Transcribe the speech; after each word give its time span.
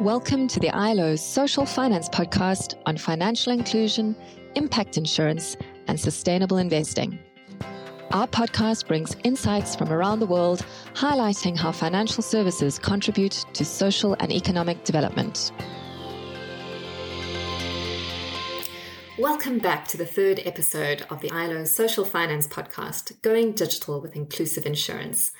Welcome 0.00 0.46
to 0.48 0.60
the 0.60 0.70
ILO's 0.70 1.20
Social 1.20 1.66
Finance 1.66 2.08
Podcast 2.08 2.80
on 2.86 2.96
financial 2.96 3.52
inclusion, 3.52 4.14
impact 4.54 4.96
insurance, 4.96 5.56
and 5.88 5.98
sustainable 5.98 6.56
investing. 6.56 7.18
Our 8.12 8.28
podcast 8.28 8.86
brings 8.86 9.16
insights 9.24 9.74
from 9.74 9.92
around 9.92 10.20
the 10.20 10.26
world, 10.26 10.64
highlighting 10.94 11.56
how 11.56 11.72
financial 11.72 12.22
services 12.22 12.78
contribute 12.78 13.44
to 13.54 13.64
social 13.64 14.14
and 14.20 14.30
economic 14.30 14.84
development. 14.84 15.50
Welcome 19.18 19.58
back 19.58 19.88
to 19.88 19.96
the 19.96 20.06
third 20.06 20.40
episode 20.44 21.06
of 21.10 21.20
the 21.22 21.32
ILO 21.32 21.64
Social 21.64 22.04
Finance 22.04 22.46
Podcast, 22.46 23.20
Going 23.20 23.50
Digital 23.50 24.00
with 24.00 24.14
Inclusive 24.14 24.64
Insurance. 24.64 25.32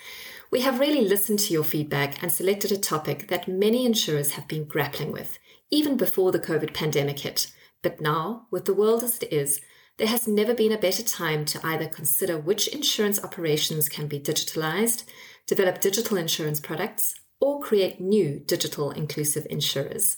We 0.51 0.61
have 0.63 0.81
really 0.81 1.03
listened 1.03 1.41
to 1.41 1.53
your 1.53 1.65
feedback 1.65 2.23
and 2.23 2.33
selected 2.33 2.73
a 2.73 2.79
topic 2.79 3.29
that 3.29 3.49
many 3.49 3.85
insurers 3.85 4.33
have 4.33 4.49
been 4.49 4.65
grappling 4.65 5.13
with, 5.13 5.39
even 5.71 5.99
before 5.99 6.33
the 6.33 6.39
COVID 6.39 6.73
pandemic 6.73 7.19
hit. 7.19 7.51
But 7.83 8.01
now, 8.01 8.47
with 8.51 8.65
the 8.65 8.73
world 8.75 9.03
as 9.05 9.19
it 9.19 9.31
is, 9.31 9.61
there 9.99 10.07
has 10.07 10.27
never 10.27 10.55
been 10.55 10.73
a 10.73 10.79
better 10.79 11.03
time 11.03 11.45
to 11.47 11.61
either 11.67 11.87
consider 11.87 12.39
which 12.39 12.69
insurance 12.69 13.23
operations 13.23 13.91
can 13.91 14.07
be 14.07 14.19
digitalized, 14.19 15.05
develop 15.47 15.83
digital 15.83 16.17
insurance 16.17 16.61
products, 16.61 17.15
or 17.41 17.61
create 17.61 18.01
new 18.01 18.41
digital 18.41 18.91
inclusive 18.91 19.47
insurers. 19.51 20.17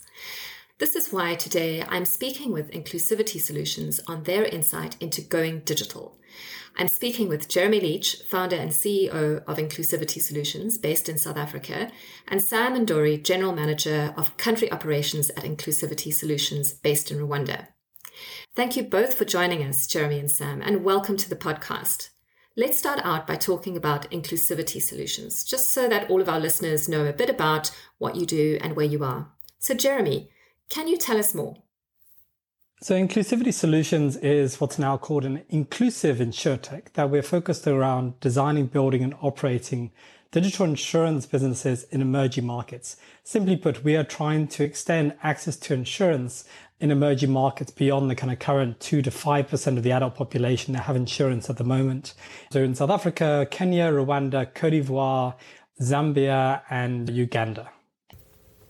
This 0.80 0.96
is 0.96 1.12
why 1.12 1.34
today 1.34 1.84
I'm 1.86 2.06
speaking 2.06 2.52
with 2.52 2.70
Inclusivity 2.70 3.38
Solutions 3.38 4.00
on 4.06 4.22
their 4.22 4.46
insight 4.46 4.96
into 4.98 5.20
going 5.20 5.60
digital. 5.60 6.16
I'm 6.74 6.88
speaking 6.88 7.28
with 7.28 7.50
Jeremy 7.50 7.80
Leach, 7.80 8.22
founder 8.26 8.56
and 8.56 8.70
CEO 8.70 9.44
of 9.46 9.58
Inclusivity 9.58 10.22
Solutions 10.22 10.78
based 10.78 11.10
in 11.10 11.18
South 11.18 11.36
Africa, 11.36 11.92
and 12.26 12.40
Sam 12.40 12.74
Ndori, 12.74 13.22
general 13.22 13.52
manager 13.52 14.14
of 14.16 14.38
country 14.38 14.72
operations 14.72 15.28
at 15.36 15.44
Inclusivity 15.44 16.14
Solutions 16.14 16.72
based 16.72 17.10
in 17.10 17.18
Rwanda. 17.18 17.66
Thank 18.56 18.74
you 18.74 18.82
both 18.82 19.12
for 19.12 19.26
joining 19.26 19.62
us, 19.62 19.86
Jeremy 19.86 20.18
and 20.18 20.30
Sam, 20.30 20.62
and 20.62 20.82
welcome 20.82 21.18
to 21.18 21.28
the 21.28 21.36
podcast. 21.36 22.08
Let's 22.56 22.78
start 22.78 23.00
out 23.04 23.26
by 23.26 23.36
talking 23.36 23.76
about 23.76 24.10
Inclusivity 24.10 24.80
Solutions, 24.80 25.44
just 25.44 25.74
so 25.74 25.90
that 25.90 26.08
all 26.08 26.22
of 26.22 26.28
our 26.30 26.40
listeners 26.40 26.88
know 26.88 27.04
a 27.04 27.12
bit 27.12 27.28
about 27.28 27.70
what 27.98 28.16
you 28.16 28.24
do 28.24 28.56
and 28.62 28.74
where 28.74 28.86
you 28.86 29.04
are. 29.04 29.30
So, 29.58 29.74
Jeremy, 29.74 30.30
can 30.70 30.88
you 30.88 30.96
tell 30.96 31.18
us 31.18 31.34
more? 31.34 31.56
So 32.82 32.94
Inclusivity 32.94 33.52
Solutions 33.52 34.16
is 34.16 34.58
what's 34.58 34.78
now 34.78 34.96
called 34.96 35.26
an 35.26 35.42
inclusive 35.50 36.16
insurtech 36.16 36.94
that 36.94 37.10
we're 37.10 37.22
focused 37.22 37.66
around 37.66 38.18
designing, 38.20 38.68
building 38.68 39.02
and 39.02 39.14
operating 39.20 39.90
digital 40.30 40.64
insurance 40.64 41.26
businesses 41.26 41.82
in 41.90 42.00
emerging 42.00 42.46
markets. 42.46 42.96
Simply 43.22 43.56
put, 43.56 43.84
we 43.84 43.96
are 43.96 44.04
trying 44.04 44.48
to 44.48 44.64
extend 44.64 45.14
access 45.22 45.56
to 45.56 45.74
insurance 45.74 46.44
in 46.78 46.90
emerging 46.90 47.30
markets 47.30 47.70
beyond 47.70 48.08
the 48.08 48.14
kind 48.14 48.32
of 48.32 48.38
current 48.38 48.80
two 48.80 49.02
to 49.02 49.10
5% 49.10 49.76
of 49.76 49.82
the 49.82 49.92
adult 49.92 50.14
population 50.14 50.72
that 50.72 50.84
have 50.84 50.96
insurance 50.96 51.50
at 51.50 51.58
the 51.58 51.64
moment. 51.64 52.14
So 52.50 52.62
in 52.62 52.74
South 52.74 52.90
Africa, 52.90 53.46
Kenya, 53.50 53.92
Rwanda, 53.92 54.54
Cote 54.54 54.72
d'Ivoire, 54.72 55.34
Zambia 55.82 56.62
and 56.70 57.10
Uganda. 57.10 57.70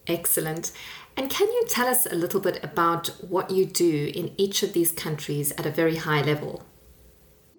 Excellent. 0.06 0.72
And 1.16 1.28
can 1.28 1.48
you 1.48 1.64
tell 1.68 1.86
us 1.86 2.06
a 2.06 2.14
little 2.14 2.40
bit 2.40 2.62
about 2.62 3.08
what 3.20 3.50
you 3.50 3.66
do 3.66 4.10
in 4.14 4.32
each 4.36 4.62
of 4.62 4.72
these 4.72 4.92
countries 4.92 5.52
at 5.52 5.66
a 5.66 5.70
very 5.70 5.96
high 5.96 6.22
level? 6.22 6.64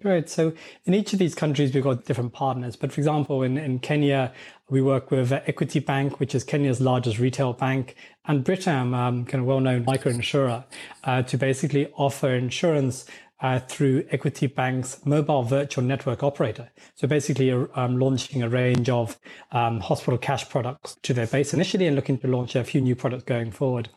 Right. 0.04 0.28
So 0.28 0.52
in 0.84 0.94
each 0.94 1.12
of 1.12 1.18
these 1.18 1.34
countries, 1.34 1.72
we've 1.72 1.84
got 1.84 2.04
different 2.04 2.32
partners. 2.32 2.74
But 2.74 2.92
for 2.92 3.00
example, 3.00 3.42
in, 3.42 3.56
in 3.56 3.78
Kenya, 3.78 4.32
we 4.68 4.82
work 4.82 5.10
with 5.10 5.32
Equity 5.32 5.78
Bank, 5.78 6.18
which 6.18 6.34
is 6.34 6.42
Kenya's 6.44 6.80
largest 6.80 7.18
retail 7.18 7.52
bank, 7.52 7.94
and 8.26 8.44
Britam, 8.44 8.94
um, 8.94 9.24
kind 9.24 9.40
of 9.42 9.46
well-known 9.46 9.84
micro 9.84 10.10
insurer, 10.12 10.64
uh, 11.04 11.22
to 11.22 11.38
basically 11.38 11.92
offer 11.96 12.34
insurance 12.34 13.04
uh, 13.42 13.58
through 13.58 14.06
Equity 14.10 14.46
Bank's 14.46 15.04
mobile 15.04 15.42
virtual 15.42 15.84
network 15.84 16.22
operator. 16.22 16.70
So 16.94 17.08
basically 17.08 17.50
um, 17.50 17.98
launching 17.98 18.42
a 18.42 18.48
range 18.48 18.88
of 18.88 19.18
um, 19.50 19.80
hospital 19.80 20.16
cash 20.16 20.48
products 20.48 20.96
to 21.02 21.12
their 21.12 21.26
base 21.26 21.52
initially 21.52 21.86
and 21.86 21.96
looking 21.96 22.18
to 22.18 22.28
launch 22.28 22.54
a 22.54 22.64
few 22.64 22.80
new 22.80 22.94
products 22.94 23.24
going 23.24 23.50
forward. 23.50 23.88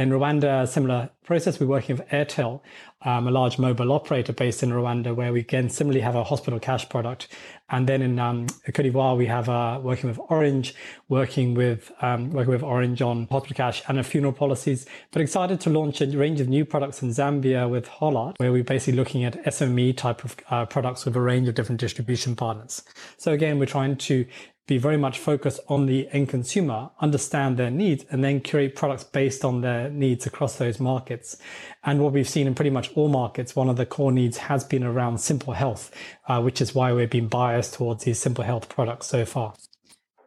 In 0.00 0.08
Rwanda, 0.08 0.66
similar 0.66 1.10
process. 1.24 1.60
We're 1.60 1.66
working 1.66 1.98
with 1.98 2.08
Airtel, 2.08 2.62
um, 3.02 3.28
a 3.28 3.30
large 3.30 3.58
mobile 3.58 3.92
operator 3.92 4.32
based 4.32 4.62
in 4.62 4.70
Rwanda, 4.70 5.14
where 5.14 5.30
we 5.30 5.40
again 5.40 5.68
similarly 5.68 6.00
have 6.00 6.14
a 6.14 6.24
hospital 6.24 6.58
cash 6.58 6.88
product. 6.88 7.28
And 7.68 7.86
then 7.86 8.00
in 8.00 8.18
um, 8.18 8.46
Cote 8.72 8.86
d'Ivoire, 8.86 9.18
we 9.18 9.26
have 9.26 9.50
uh, 9.50 9.78
working 9.82 10.08
with 10.08 10.18
Orange, 10.30 10.74
working 11.10 11.52
with 11.52 11.92
um, 12.00 12.30
working 12.30 12.50
with 12.50 12.62
Orange 12.62 13.02
on 13.02 13.28
hospital 13.30 13.54
cash 13.54 13.82
and 13.88 13.98
a 13.98 14.02
funeral 14.02 14.32
policies. 14.32 14.86
But 15.10 15.20
excited 15.20 15.60
to 15.60 15.70
launch 15.70 16.00
a 16.00 16.06
range 16.06 16.40
of 16.40 16.48
new 16.48 16.64
products 16.64 17.02
in 17.02 17.10
Zambia 17.10 17.68
with 17.68 17.86
Hollard, 17.86 18.36
where 18.38 18.52
we're 18.52 18.64
basically 18.64 18.96
looking 18.96 19.24
at 19.24 19.44
SME 19.44 19.98
type 19.98 20.24
of 20.24 20.34
uh, 20.48 20.64
products 20.64 21.04
with 21.04 21.14
a 21.14 21.20
range 21.20 21.46
of 21.46 21.54
different 21.54 21.78
distribution 21.78 22.34
partners. 22.34 22.82
So 23.18 23.32
again, 23.32 23.58
we're 23.58 23.66
trying 23.66 23.96
to 23.96 24.24
be 24.70 24.78
very 24.78 24.96
much 24.96 25.18
focused 25.18 25.58
on 25.66 25.86
the 25.86 26.08
end 26.12 26.28
consumer, 26.28 26.90
understand 27.00 27.56
their 27.56 27.72
needs, 27.72 28.04
and 28.08 28.22
then 28.22 28.40
create 28.40 28.76
products 28.76 29.02
based 29.02 29.44
on 29.44 29.62
their 29.62 29.90
needs 29.90 30.26
across 30.26 30.58
those 30.58 30.78
markets. 30.78 31.36
And 31.82 32.00
what 32.00 32.12
we've 32.12 32.28
seen 32.28 32.46
in 32.46 32.54
pretty 32.54 32.70
much 32.70 32.88
all 32.94 33.08
markets, 33.08 33.56
one 33.56 33.68
of 33.68 33.76
the 33.76 33.84
core 33.84 34.12
needs 34.12 34.36
has 34.36 34.62
been 34.62 34.84
around 34.84 35.18
simple 35.18 35.54
health, 35.54 35.90
uh, 36.28 36.40
which 36.40 36.60
is 36.60 36.72
why 36.72 36.92
we've 36.92 37.10
been 37.10 37.26
biased 37.26 37.74
towards 37.74 38.04
these 38.04 38.20
simple 38.20 38.44
health 38.44 38.68
products 38.68 39.08
so 39.08 39.24
far. 39.24 39.54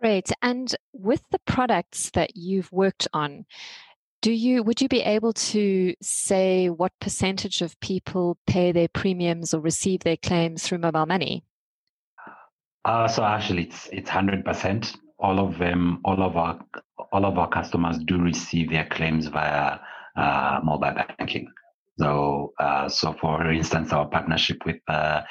Great. 0.02 0.30
And 0.42 0.75
with 0.92 1.24
the 1.31 1.40
products 1.46 2.10
that 2.10 2.36
you've 2.36 2.70
worked 2.74 3.08
on, 3.14 3.46
do 4.22 4.34
you 4.34 4.62
would 4.62 4.81
you 4.81 4.90
be 4.90 5.02
able 5.02 5.31
to 5.34 5.96
say 6.02 6.70
what 6.70 6.92
percentage 7.00 7.62
of 7.62 7.80
people 7.80 8.38
pay 8.46 8.74
their 8.74 8.90
premiums 8.90 9.54
or 9.54 9.62
receive 9.62 10.02
their 10.02 10.18
claims 10.18 10.64
through 10.64 10.80
mobile 10.80 11.06
money? 11.06 11.46
Uh, 12.85 13.07
so 13.07 13.23
actually, 13.23 13.63
it's 13.63 13.88
it's 13.91 14.09
hundred 14.09 14.44
percent. 14.44 14.97
All 15.19 15.39
of 15.39 15.57
them, 15.57 16.01
all 16.03 16.21
of 16.21 16.35
our 16.35 16.59
all 17.11 17.25
of 17.25 17.38
our 17.38 17.49
customers 17.49 17.97
do 17.99 18.17
receive 18.21 18.69
their 18.69 18.85
claims 18.85 19.27
via 19.27 19.79
uh, 20.17 20.59
mobile 20.63 20.94
banking. 21.17 21.47
So, 21.97 22.53
uh, 22.59 22.89
so 22.89 23.13
for 23.13 23.51
instance, 23.51 23.94
our 23.94 24.07
partnership 24.07 24.66
with 24.66 24.81
uh, 24.89 25.21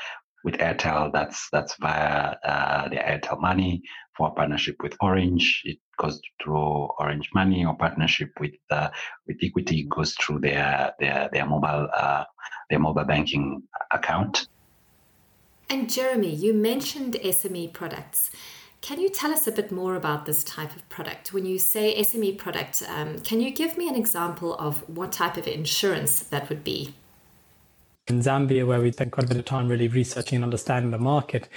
with 0.45 0.55
Airtel, 0.55 1.13
that's 1.13 1.49
that's 1.53 1.77
via 1.77 2.37
uh, 2.45 2.89
the 2.89 2.97
Airtel 2.97 3.41
Money. 3.41 3.83
For 4.17 4.35
partnership 4.35 4.77
with 4.83 4.95
Orange, 5.01 5.63
it 5.65 5.79
goes 5.99 6.21
through 6.43 6.89
Orange 6.99 7.31
Money. 7.35 7.65
Or 7.65 7.77
partnership 7.77 8.31
with 8.41 8.55
uh, 8.71 8.89
with 9.27 9.39
Equity 9.43 9.87
goes 9.91 10.15
through 10.15 10.41
their 10.41 10.93
their 11.01 11.29
their 11.33 11.47
mobile 11.47 11.89
uh, 11.95 12.25
their 12.71 12.79
mobile 12.79 13.05
banking 13.05 13.63
account. 13.91 14.49
And 15.69 15.91
Jeremy, 15.91 16.35
you 16.35 16.53
mentioned 16.53 17.15
SME 17.15 17.73
products. 17.73 18.31
Can 18.83 19.01
you 19.01 19.09
tell 19.09 19.31
us 19.31 19.47
a 19.47 19.53
bit 19.53 19.71
more 19.71 19.95
about 19.95 20.27
this 20.27 20.43
type 20.43 20.75
of 20.75 20.87
product? 20.89 21.33
When 21.33 21.47
you 21.47 21.59
say 21.59 21.95
SME 22.03 22.37
product, 22.37 22.83
um, 22.89 23.21
can 23.21 23.41
you 23.41 23.53
give 23.53 23.79
me 23.79 23.89
an 23.89 23.95
example 23.95 24.57
of 24.57 24.89
what 24.89 25.13
type 25.13 25.37
of 25.37 25.47
insurance 25.47 26.21
that 26.21 26.49
would 26.49 26.65
be? 26.65 26.93
In 28.09 28.19
Zambia, 28.19 28.67
where 28.67 28.81
we 28.81 28.91
spent 28.91 29.13
quite 29.13 29.27
a 29.27 29.29
bit 29.29 29.37
of 29.37 29.45
time 29.45 29.69
really 29.69 29.87
researching 29.87 30.37
and 30.37 30.45
understanding 30.45 30.91
the 30.91 30.99
market, 30.99 31.49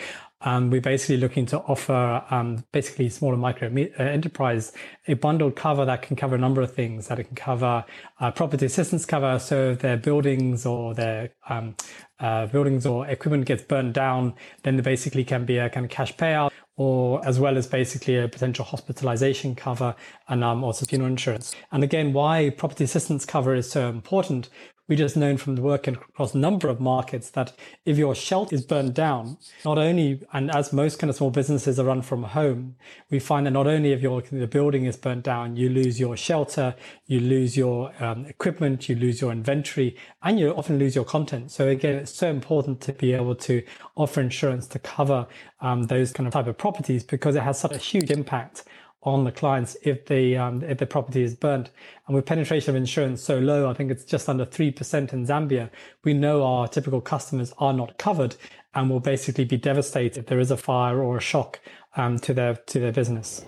um, 0.46 0.70
we're 0.70 0.80
basically 0.80 1.18
looking 1.18 1.46
to 1.48 1.60
offer 1.62 2.24
um, 2.30 2.64
basically 2.72 3.10
smaller 3.10 3.36
micro 3.36 3.68
uh, 3.68 4.04
enterprise 4.04 4.72
a 5.08 5.16
bundled 5.16 5.56
cover 5.56 5.86
that 5.86 6.04
can 6.04 6.16
cover 6.16 6.36
a 6.36 6.38
number 6.38 6.62
of 6.62 6.74
things. 6.74 7.08
That 7.08 7.20
it 7.20 7.26
can 7.26 7.36
cover 7.36 7.84
uh, 8.20 8.32
property 8.32 8.68
assistance 8.68 9.06
cover, 9.06 9.40
so 9.40 9.72
if 9.72 9.80
their 9.80 9.98
buildings 9.98 10.66
or 10.66 10.94
their 10.94 11.32
um, 11.50 11.76
uh, 12.20 12.46
buildings 12.46 12.86
or 12.86 13.08
equipment 13.08 13.46
gets 13.46 13.64
burned 13.64 13.94
down, 13.94 14.36
then 14.64 14.76
there 14.76 14.84
basically 14.84 15.24
can 15.24 15.46
be 15.46 15.58
a 15.58 15.70
kind 15.70 15.86
of 15.86 15.92
cash 15.92 16.16
payout, 16.16 16.52
or 16.78 17.26
as 17.26 17.40
well 17.40 17.58
as 17.58 17.68
basically 17.68 18.18
a 18.18 18.28
potential 18.28 18.64
hospitalization 18.64 19.56
cover 19.56 19.96
and 20.30 20.44
um, 20.44 20.64
also 20.64 20.86
funeral 20.86 21.10
insurance. 21.10 21.56
And 21.72 21.84
again, 21.84 22.14
why 22.14 22.52
property 22.52 22.84
assistance 22.84 23.26
cover 23.26 23.56
is 23.56 23.70
so 23.70 23.90
important 23.90 24.50
we 24.88 24.96
just 24.96 25.18
known 25.18 25.38
from 25.38 25.56
the 25.56 25.62
work 25.62 25.88
across 25.88 26.36
a 26.36 26.38
number 26.38 26.68
of 26.68 26.80
markets 26.80 27.32
that 27.32 27.54
if 27.86 27.98
your 27.98 28.14
shelter 28.14 28.54
is 28.54 28.64
burned 28.64 28.94
down, 28.94 29.38
not 29.64 29.78
only, 29.78 30.22
and 30.32 30.52
as 30.52 30.72
most 30.72 31.00
kind 31.00 31.10
of 31.10 31.16
small 31.16 31.32
businesses 31.32 31.80
are 31.80 31.86
run 31.86 32.04
from 32.04 32.22
home, 32.24 32.76
we 33.10 33.20
find 33.20 33.48
that 33.48 33.52
not 33.52 33.66
only 33.66 33.94
if 33.94 34.02
your 34.02 34.22
the 34.22 34.46
building 34.46 34.86
is 34.86 34.96
burnt 34.96 35.24
down, 35.24 35.56
you 35.56 35.70
lose 35.70 36.00
your 36.00 36.16
shelter, 36.16 36.76
you 37.08 37.20
lose 37.20 37.58
your 37.58 37.92
um, 38.04 38.26
equipment, 38.26 38.88
you 38.88 38.96
lose 38.96 39.22
your 39.22 39.32
inventory, 39.32 39.96
and 40.22 40.40
you 40.40 40.52
often 40.52 40.78
lose 40.78 40.96
your 40.96 41.06
content. 41.06 41.52
So 41.52 41.68
again, 41.68 41.96
it's 41.96 42.14
so 42.14 42.30
important 42.30 42.82
to 42.82 42.94
be 42.94 43.14
able 43.14 43.36
to 43.36 43.64
offer 43.96 44.22
insurance 44.22 44.68
to 44.68 44.80
cover 44.80 45.28
um, 45.62 45.84
those 45.84 46.14
kind 46.14 46.28
of 46.28 46.34
type 46.34 46.48
of 46.48 46.58
properties 46.58 47.04
because 47.04 47.36
it 47.36 47.42
has 47.42 47.60
such 47.60 47.74
a 47.74 47.78
huge 47.78 48.12
impact 48.12 48.66
on 49.06 49.24
the 49.24 49.32
clients 49.32 49.78
if 49.84 50.06
the 50.08 50.36
um, 50.36 50.64
if 50.64 50.80
the 50.80 50.86
property 50.86 51.24
is 51.24 51.36
burnt. 51.36 51.70
And 52.08 52.16
with 52.16 52.26
penetration 52.26 52.72
of 52.72 52.76
insurance 52.76 53.22
so 53.22 53.40
low, 53.40 53.70
I 53.70 53.74
think 53.74 53.92
it's 53.92 54.04
just 54.04 54.28
under 54.28 54.46
three 54.46 54.72
percent 54.72 55.14
in 55.14 55.26
Zambia. 55.26 55.70
We 56.04 56.14
know 56.14 56.44
our 56.44 56.68
typical 56.68 57.02
customers 57.02 57.54
are 57.60 57.74
not 57.74 57.98
covered 57.98 58.36
and 58.74 58.90
will 58.90 59.00
basically 59.00 59.46
be 59.46 59.58
devastated 59.58 60.18
if 60.18 60.26
there 60.26 60.40
is 60.40 60.52
a 60.52 60.58
fire 60.58 61.02
or 61.02 61.18
a 61.18 61.22
shock 61.22 61.60
um, 61.96 62.20
to 62.20 62.34
their 62.34 62.56
to 62.56 62.80
their 62.80 62.92
business. 62.92 63.46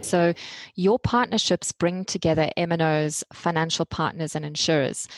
So 0.00 0.34
your 0.76 0.98
partnerships 1.00 1.72
bring 1.72 2.04
together 2.04 2.50
MNOs, 2.56 3.24
financial 3.32 3.84
partners 3.84 4.36
and 4.36 4.44
insurers. 4.44 5.08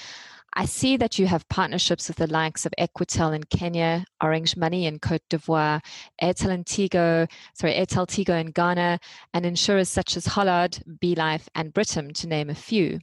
I 0.54 0.64
see 0.64 0.96
that 0.96 1.18
you 1.18 1.26
have 1.26 1.48
partnerships 1.48 2.08
with 2.08 2.16
the 2.16 2.26
likes 2.26 2.66
of 2.66 2.72
Equitel 2.78 3.34
in 3.34 3.44
Kenya, 3.44 4.04
Orange 4.22 4.56
Money 4.56 4.86
in 4.86 4.98
Cote 4.98 5.22
d'Ivoire, 5.28 5.80
Airtel 6.22 6.50
and 6.50 6.64
Tigo, 6.64 7.30
sorry, 7.54 7.74
Airtel 7.74 8.06
Tigo 8.06 8.40
in 8.40 8.50
Ghana, 8.50 8.98
and 9.34 9.46
insurers 9.46 9.88
such 9.88 10.16
as 10.16 10.26
Hollard, 10.26 10.82
BeLife, 11.00 11.48
and 11.54 11.72
Britam, 11.72 12.12
to 12.14 12.26
name 12.26 12.50
a 12.50 12.54
few. 12.54 12.98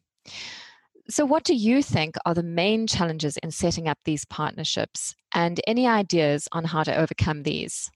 So, 1.08 1.24
what 1.24 1.44
do 1.44 1.54
you 1.54 1.84
think 1.84 2.16
are 2.26 2.34
the 2.34 2.44
main 2.44 2.88
challenges 2.88 3.38
in 3.38 3.52
setting 3.52 3.88
up 3.88 4.00
these 4.06 4.26
partnerships, 4.26 5.16
and 5.34 5.62
any 5.68 5.88
ideas 5.88 6.48
on 6.52 6.66
how 6.66 6.84
to 6.84 6.96
overcome 6.96 7.44
these? 7.44 7.92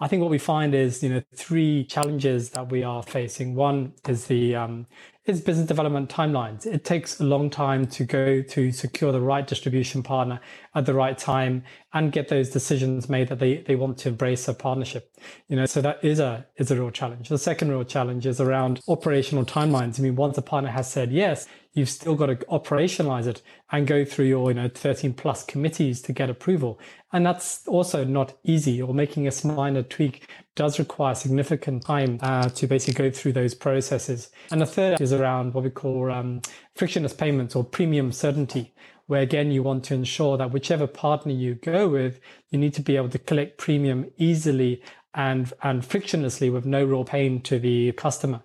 I 0.00 0.06
think 0.06 0.22
what 0.22 0.30
we 0.30 0.38
find 0.38 0.74
is, 0.74 1.02
you 1.02 1.08
know, 1.10 1.22
three 1.34 1.84
challenges 1.84 2.50
that 2.50 2.70
we 2.70 2.84
are 2.84 3.02
facing. 3.02 3.56
One 3.56 3.94
is 4.08 4.26
the 4.26 4.54
um, 4.54 4.86
is 5.28 5.40
business 5.40 5.66
development 5.66 6.08
timelines. 6.10 6.66
It 6.66 6.84
takes 6.84 7.20
a 7.20 7.24
long 7.24 7.50
time 7.50 7.86
to 7.88 8.04
go 8.04 8.42
to 8.42 8.72
secure 8.72 9.12
the 9.12 9.20
right 9.20 9.46
distribution 9.46 10.02
partner 10.02 10.40
at 10.74 10.86
the 10.86 10.94
right 10.94 11.16
time 11.16 11.64
and 11.92 12.12
get 12.12 12.28
those 12.28 12.50
decisions 12.50 13.08
made 13.08 13.28
that 13.28 13.38
they, 13.38 13.58
they 13.58 13.76
want 13.76 13.98
to 13.98 14.08
embrace 14.08 14.48
a 14.48 14.54
partnership. 14.54 15.14
You 15.48 15.56
know, 15.56 15.66
so 15.66 15.80
that 15.82 16.02
is 16.04 16.18
a 16.20 16.46
is 16.56 16.70
a 16.70 16.76
real 16.76 16.90
challenge. 16.90 17.28
The 17.28 17.38
second 17.38 17.70
real 17.70 17.84
challenge 17.84 18.26
is 18.26 18.40
around 18.40 18.80
operational 18.88 19.44
timelines. 19.44 19.98
I 19.98 20.02
mean, 20.02 20.16
once 20.16 20.38
a 20.38 20.42
partner 20.42 20.70
has 20.70 20.90
said 20.90 21.12
yes, 21.12 21.46
you've 21.78 21.88
still 21.88 22.14
got 22.14 22.26
to 22.26 22.36
operationalize 22.46 23.26
it 23.26 23.40
and 23.70 23.86
go 23.86 24.04
through 24.04 24.26
your 24.26 24.50
you 24.50 24.54
know 24.54 24.68
13 24.68 25.14
plus 25.14 25.44
committees 25.44 26.02
to 26.02 26.12
get 26.12 26.28
approval 26.28 26.78
and 27.12 27.24
that's 27.24 27.66
also 27.66 28.04
not 28.04 28.34
easy 28.44 28.82
or 28.82 28.92
making 28.92 29.26
a 29.26 29.46
minor 29.46 29.82
tweak 29.82 30.28
does 30.58 30.78
require 30.78 31.14
significant 31.14 31.84
time 31.84 32.18
uh, 32.22 32.48
to 32.50 32.66
basically 32.66 32.94
go 32.94 33.10
through 33.10 33.32
those 33.32 33.54
processes 33.54 34.30
and 34.50 34.60
the 34.60 34.66
third 34.66 35.00
is 35.00 35.12
around 35.12 35.54
what 35.54 35.64
we 35.64 35.70
call 35.70 36.10
um, 36.10 36.42
frictionless 36.74 37.14
payments 37.14 37.56
or 37.56 37.64
premium 37.64 38.12
certainty 38.12 38.74
where 39.06 39.22
again 39.22 39.50
you 39.50 39.62
want 39.62 39.84
to 39.84 39.94
ensure 39.94 40.36
that 40.36 40.50
whichever 40.50 40.86
partner 40.86 41.32
you 41.32 41.54
go 41.54 41.88
with 41.88 42.20
you 42.50 42.58
need 42.58 42.74
to 42.74 42.82
be 42.82 42.96
able 42.96 43.08
to 43.08 43.18
collect 43.18 43.56
premium 43.56 44.10
easily 44.18 44.82
and 45.14 45.52
and 45.62 45.82
frictionlessly 45.82 46.52
with 46.52 46.66
no 46.66 46.84
real 46.84 47.04
pain 47.04 47.40
to 47.40 47.58
the 47.58 47.92
customer 47.92 48.42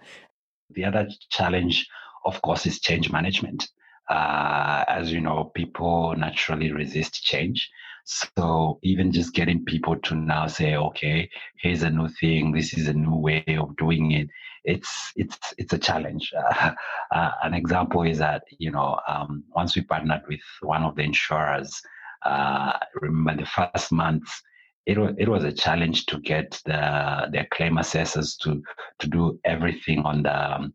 the 0.69 0.86
other 0.86 1.10
challenge 1.30 1.88
of 2.25 2.42
course, 2.42 2.65
is 2.65 2.80
change 2.80 3.12
management. 3.12 3.69
Uh, 4.10 4.83
as 4.88 5.12
you 5.12 5.21
know, 5.21 5.51
people 5.56 6.13
naturally 6.18 6.71
resist 6.71 7.24
change. 7.24 7.69
So 8.05 8.79
even 8.83 9.11
just 9.11 9.33
getting 9.33 9.63
people 9.63 9.97
to 9.97 10.15
now 10.15 10.47
say, 10.47 10.75
okay, 10.75 11.29
here's 11.59 11.83
a 11.83 11.89
new 11.89 12.09
thing, 12.09 12.51
this 12.51 12.73
is 12.73 12.88
a 12.88 12.94
new 12.94 13.15
way 13.15 13.44
of 13.59 13.75
doing 13.77 14.11
it. 14.11 14.27
It's 14.65 15.11
it's 15.15 15.38
it's 15.57 15.73
a 15.73 15.77
challenge. 15.77 16.31
Uh, 16.38 16.71
uh, 17.11 17.31
an 17.44 17.53
example 17.53 18.03
is 18.03 18.19
that 18.19 18.44
you 18.57 18.71
know 18.71 19.00
um, 19.07 19.44
once 19.55 19.75
we 19.75 19.83
partnered 19.83 20.23
with 20.27 20.39
one 20.61 20.83
of 20.83 20.95
the 20.95 21.03
insurers, 21.03 21.81
uh, 22.25 22.73
remember 23.01 23.44
the 23.44 23.50
first 23.50 23.91
months 23.91 24.41
it 24.85 24.97
was 24.97 25.13
it 25.17 25.29
was 25.29 25.44
a 25.44 25.51
challenge 25.51 26.05
to 26.07 26.19
get 26.19 26.61
the 26.65 27.27
their 27.31 27.47
claim 27.51 27.77
assessors 27.77 28.35
to 28.38 28.61
to 29.00 29.07
do 29.07 29.39
everything 29.45 30.00
on 30.00 30.23
the 30.23 30.55
um, 30.55 30.73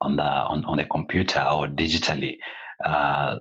on 0.00 0.16
the 0.16 0.22
on, 0.22 0.64
on 0.64 0.76
the 0.76 0.84
computer 0.84 1.40
or 1.40 1.66
digitally. 1.66 2.36
Uh, 2.84 3.38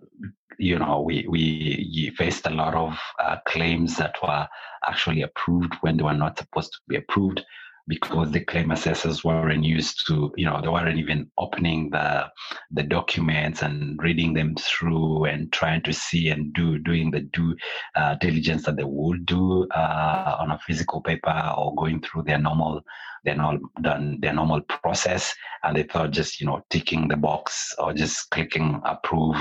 you 0.58 0.78
know, 0.78 1.02
we 1.02 1.26
we 1.28 2.12
faced 2.18 2.46
a 2.46 2.52
lot 2.52 2.76
of 2.76 2.98
uh, 3.20 3.38
claims 3.48 3.98
that 3.98 4.16
were 4.22 4.48
actually 4.88 5.24
approved 5.24 5.74
when 5.82 5.98
they 5.98 6.04
were 6.04 6.14
not 6.14 6.38
supposed 6.38 6.72
to 6.72 6.80
be 6.88 6.98
approved 6.98 7.44
because 7.88 8.31
the 8.31 8.39
claim 8.39 8.72
assessors 8.72 9.24
weren't 9.24 9.63
used 9.63 10.06
to, 10.07 10.31
you 10.36 10.45
know, 10.45 10.60
they 10.62 10.68
weren't 10.68 10.98
even 10.98 11.30
opening 11.38 11.89
the 11.89 12.30
the 12.72 12.83
documents 12.83 13.62
and 13.62 14.01
reading 14.01 14.33
them 14.33 14.56
through 14.56 15.25
and 15.25 15.51
trying 15.51 15.81
to 15.83 15.94
see 15.94 16.30
and 16.30 16.54
do 16.54 16.78
doing 16.80 17.12
the 17.12 17.22
due 17.22 17.56
uh, 17.95 18.16
diligence 18.16 18.66
that 18.66 18.78
they 18.78 18.83
would 18.83 19.25
do 19.25 19.68
uh, 19.75 20.38
on 20.39 20.51
a 20.51 20.60
physical 20.66 21.01
paper 21.01 21.54
or 21.57 21.75
going 21.75 22.01
through 22.01 22.24
their 22.24 22.38
normal 22.38 22.81
their 23.24 23.36
normal 23.36 23.62
done 23.81 24.18
their 24.22 24.34
normal 24.34 24.62
process. 24.62 25.34
And 25.63 25.75
they 25.75 25.84
thought 25.84 26.12
just 26.12 26.39
you 26.39 26.48
know 26.48 26.63
ticking 26.69 27.07
the 27.07 27.18
box 27.18 27.74
or 27.77 27.94
just 27.94 28.30
clicking 28.31 28.81
approve 28.86 29.38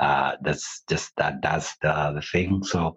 uh, 0.00 0.36
that's 0.42 0.82
just 0.88 1.12
that 1.16 1.40
does 1.40 1.72
the, 1.82 2.12
the 2.14 2.22
thing. 2.22 2.62
So 2.64 2.96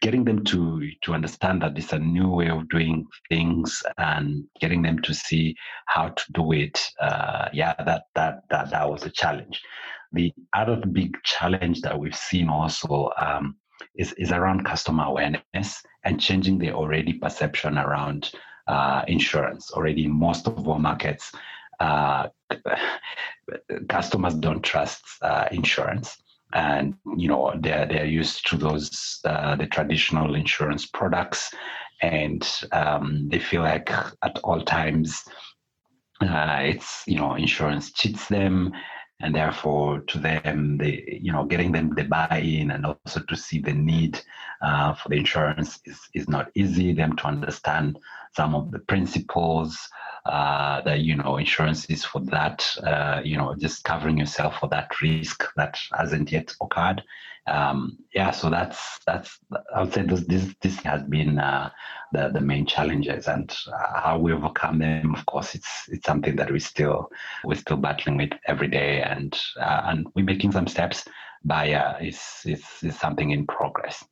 getting 0.00 0.24
them 0.24 0.44
to 0.44 0.88
to 1.02 1.14
understand 1.14 1.62
that 1.62 1.76
it's 1.76 1.92
a 1.92 1.98
new 1.98 2.28
way 2.28 2.48
of 2.48 2.68
doing 2.68 3.06
things 3.28 3.82
and 3.98 4.44
getting 4.60 4.82
them 4.82 5.00
to 5.02 5.12
see 5.12 5.54
how 5.86 6.08
to 6.08 6.24
do 6.32 6.52
it 6.52 6.80
uh, 7.00 7.48
yeah 7.52 7.74
that 7.84 8.04
that 8.14 8.42
that 8.50 8.70
that 8.70 8.88
was 8.88 9.04
a 9.04 9.10
challenge. 9.10 9.60
The 10.12 10.32
other 10.54 10.76
big 10.76 11.16
challenge 11.24 11.82
that 11.82 11.98
we've 11.98 12.16
seen 12.16 12.48
also 12.48 13.10
um, 13.16 13.56
is, 13.94 14.12
is 14.14 14.32
around 14.32 14.64
customer 14.64 15.04
awareness 15.04 15.82
and 16.04 16.20
changing 16.20 16.58
the 16.58 16.72
already 16.72 17.12
perception 17.12 17.78
around 17.78 18.32
uh, 18.66 19.02
insurance. 19.06 19.70
Already 19.70 20.06
in 20.06 20.12
most 20.12 20.48
of 20.48 20.68
our 20.68 20.80
markets 20.80 21.32
uh, 21.78 22.28
customers 23.88 24.34
don't 24.34 24.62
trust 24.62 25.02
uh, 25.22 25.48
insurance 25.52 26.16
and 26.52 26.94
you 27.16 27.28
know 27.28 27.52
they're 27.60 27.86
they're 27.86 28.06
used 28.06 28.46
to 28.48 28.56
those 28.56 29.20
uh, 29.24 29.56
the 29.56 29.66
traditional 29.66 30.34
insurance 30.34 30.86
products, 30.86 31.52
and 32.02 32.48
um, 32.72 33.28
they 33.28 33.38
feel 33.38 33.62
like 33.62 33.90
at 33.90 34.38
all 34.42 34.60
times 34.62 35.22
uh, 36.20 36.58
it's 36.60 37.02
you 37.06 37.16
know 37.16 37.34
insurance 37.34 37.92
cheats 37.92 38.26
them. 38.28 38.72
And 39.22 39.34
therefore 39.34 40.00
to 40.00 40.18
them 40.18 40.78
they 40.78 41.20
you 41.20 41.30
know 41.30 41.44
getting 41.44 41.72
them 41.72 41.94
the 41.94 42.04
buy-in 42.04 42.70
and 42.70 42.86
also 42.86 43.20
to 43.20 43.36
see 43.36 43.60
the 43.60 43.74
need 43.74 44.18
uh, 44.62 44.94
for 44.94 45.10
the 45.10 45.16
insurance 45.16 45.78
is, 45.84 46.00
is 46.14 46.26
not 46.26 46.50
easy. 46.54 46.94
Them 46.94 47.14
to 47.16 47.26
understand 47.26 47.98
some 48.34 48.54
of 48.54 48.70
the 48.70 48.78
principles 48.78 49.78
uh, 50.26 50.80
that 50.82 51.00
you 51.00 51.16
know 51.16 51.36
insurance 51.36 51.86
is 51.86 52.04
for 52.04 52.20
that 52.20 52.66
uh, 52.84 53.20
you 53.24 53.36
know 53.36 53.54
just 53.58 53.84
covering 53.84 54.18
yourself 54.18 54.58
for 54.58 54.68
that 54.68 55.00
risk 55.00 55.44
that 55.56 55.78
hasn't 55.92 56.30
yet 56.32 56.54
occurred. 56.60 57.02
Um, 57.46 57.98
yeah 58.14 58.30
so 58.30 58.50
that's 58.50 59.00
that's 59.06 59.38
i 59.74 59.82
would 59.82 59.92
say 59.92 60.02
this 60.02 60.24
this, 60.26 60.54
this 60.60 60.76
has 60.80 61.02
been 61.04 61.38
uh, 61.38 61.70
the 62.12 62.28
the 62.28 62.40
main 62.40 62.66
challenges 62.66 63.28
and 63.28 63.50
uh, 63.72 64.00
how 64.00 64.18
we 64.18 64.32
overcome 64.32 64.78
them 64.78 65.14
of 65.14 65.24
course 65.26 65.54
it's 65.54 65.88
it's 65.88 66.06
something 66.06 66.36
that 66.36 66.52
we 66.52 66.60
still 66.60 67.10
we're 67.44 67.54
still 67.54 67.76
battling 67.76 68.18
with 68.18 68.30
every 68.46 68.68
day 68.68 69.02
and 69.02 69.40
uh, 69.58 69.82
and 69.86 70.06
we're 70.14 70.24
making 70.24 70.52
some 70.52 70.66
steps 70.66 71.04
but 71.44 71.66
yeah 71.68 71.96
it's, 71.98 72.44
it's, 72.44 72.82
it's 72.82 73.00
something 73.00 73.30
in 73.30 73.46
progress 73.46 74.04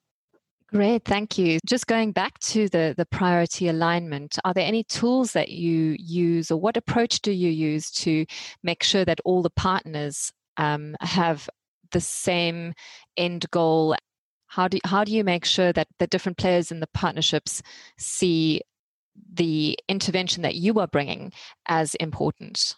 Great, 0.70 1.02
thank 1.06 1.38
you. 1.38 1.58
Just 1.64 1.86
going 1.86 2.12
back 2.12 2.38
to 2.40 2.68
the, 2.68 2.94
the 2.94 3.06
priority 3.06 3.68
alignment, 3.68 4.38
are 4.44 4.52
there 4.52 4.66
any 4.66 4.84
tools 4.84 5.32
that 5.32 5.48
you 5.48 5.96
use 5.98 6.50
or 6.50 6.60
what 6.60 6.76
approach 6.76 7.20
do 7.22 7.32
you 7.32 7.48
use 7.48 7.90
to 7.90 8.26
make 8.62 8.82
sure 8.82 9.02
that 9.06 9.20
all 9.24 9.40
the 9.40 9.48
partners 9.48 10.30
um, 10.58 10.94
have 11.00 11.48
the 11.90 12.02
same 12.02 12.74
end 13.16 13.50
goal? 13.50 13.96
How 14.46 14.68
do, 14.68 14.78
how 14.84 15.04
do 15.04 15.12
you 15.12 15.24
make 15.24 15.46
sure 15.46 15.72
that 15.72 15.88
the 15.98 16.06
different 16.06 16.36
players 16.36 16.70
in 16.70 16.80
the 16.80 16.88
partnerships 16.88 17.62
see 17.96 18.60
the 19.32 19.78
intervention 19.88 20.42
that 20.42 20.56
you 20.56 20.78
are 20.80 20.86
bringing 20.86 21.32
as 21.64 21.94
important? 21.94 22.76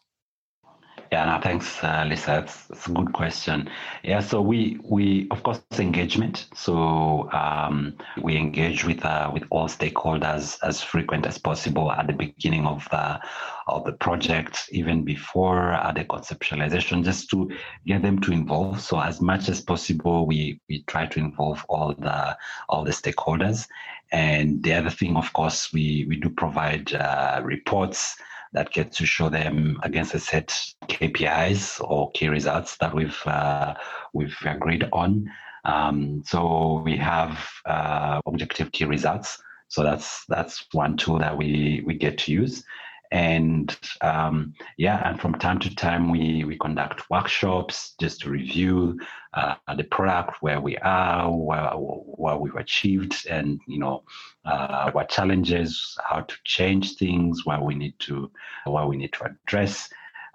Yeah, 1.12 1.24
no, 1.24 1.40
thanks, 1.42 1.82
uh, 1.82 2.04
Lisa. 2.08 2.38
It's, 2.70 2.86
a 2.86 2.92
good 2.92 3.12
question. 3.12 3.68
Yeah, 4.04 4.20
so 4.20 4.40
we 4.40 4.78
we 4.84 5.26
of 5.32 5.42
course 5.42 5.60
engagement. 5.72 6.46
So 6.54 7.28
um, 7.32 7.94
we 8.22 8.36
engage 8.36 8.84
with 8.84 9.04
uh, 9.04 9.28
with 9.32 9.42
all 9.50 9.66
stakeholders 9.66 10.56
as 10.62 10.80
frequent 10.82 11.26
as 11.26 11.36
possible 11.36 11.90
at 11.90 12.06
the 12.06 12.12
beginning 12.12 12.64
of 12.64 12.88
the 12.92 13.20
of 13.66 13.84
the 13.86 13.92
project, 13.92 14.68
even 14.70 15.04
before 15.04 15.72
uh, 15.72 15.90
the 15.90 16.04
conceptualization, 16.04 17.02
just 17.04 17.28
to 17.30 17.50
get 17.86 18.02
them 18.02 18.20
to 18.20 18.30
involve. 18.30 18.80
So 18.80 19.00
as 19.00 19.20
much 19.20 19.48
as 19.48 19.60
possible, 19.60 20.26
we 20.26 20.60
we 20.68 20.84
try 20.84 21.06
to 21.06 21.18
involve 21.18 21.66
all 21.68 21.92
the 21.92 22.38
all 22.68 22.84
the 22.84 22.92
stakeholders. 22.92 23.66
And 24.12 24.62
the 24.62 24.74
other 24.74 24.90
thing, 24.90 25.16
of 25.16 25.32
course, 25.32 25.72
we 25.72 26.06
we 26.08 26.20
do 26.20 26.30
provide 26.30 26.94
uh, 26.94 27.40
reports 27.42 28.16
that 28.52 28.72
get 28.72 28.92
to 28.92 29.06
show 29.06 29.28
them 29.28 29.78
against 29.82 30.14
a 30.14 30.18
set 30.18 30.48
KPIs 30.88 31.80
or 31.88 32.10
key 32.12 32.28
results 32.28 32.76
that 32.78 32.94
we've 32.94 33.20
uh, 33.26 33.74
we've 34.12 34.36
agreed 34.44 34.88
on. 34.92 35.30
Um, 35.64 36.22
so 36.26 36.82
we 36.84 36.96
have 36.96 37.38
uh, 37.66 38.20
objective 38.26 38.72
key 38.72 38.86
results. 38.86 39.42
So 39.68 39.82
that's 39.82 40.24
that's 40.26 40.66
one 40.72 40.96
tool 40.96 41.18
that 41.18 41.36
we 41.36 41.82
we 41.86 41.94
get 41.94 42.18
to 42.18 42.32
use. 42.32 42.64
And 43.10 43.76
um, 44.02 44.54
yeah, 44.76 45.08
and 45.08 45.20
from 45.20 45.34
time 45.34 45.58
to 45.60 45.74
time 45.74 46.10
we 46.10 46.44
we 46.44 46.56
conduct 46.58 47.10
workshops 47.10 47.94
just 48.00 48.20
to 48.20 48.30
review 48.30 48.98
uh, 49.34 49.54
the 49.76 49.84
product, 49.84 50.42
where 50.42 50.60
we 50.60 50.76
are, 50.78 51.30
where 51.30 51.70
what 51.70 52.40
we've 52.40 52.54
achieved, 52.56 53.26
and 53.28 53.60
you 53.66 53.78
know 53.78 54.04
uh, 54.44 54.90
what 54.92 55.08
challenges, 55.08 55.98
how 56.08 56.20
to 56.20 56.36
change 56.44 56.96
things, 56.96 57.44
where 57.44 57.60
we 57.60 57.74
need 57.74 57.98
to 57.98 58.30
what 58.64 58.88
we 58.88 58.96
need 58.96 59.12
to 59.12 59.24
address. 59.24 59.88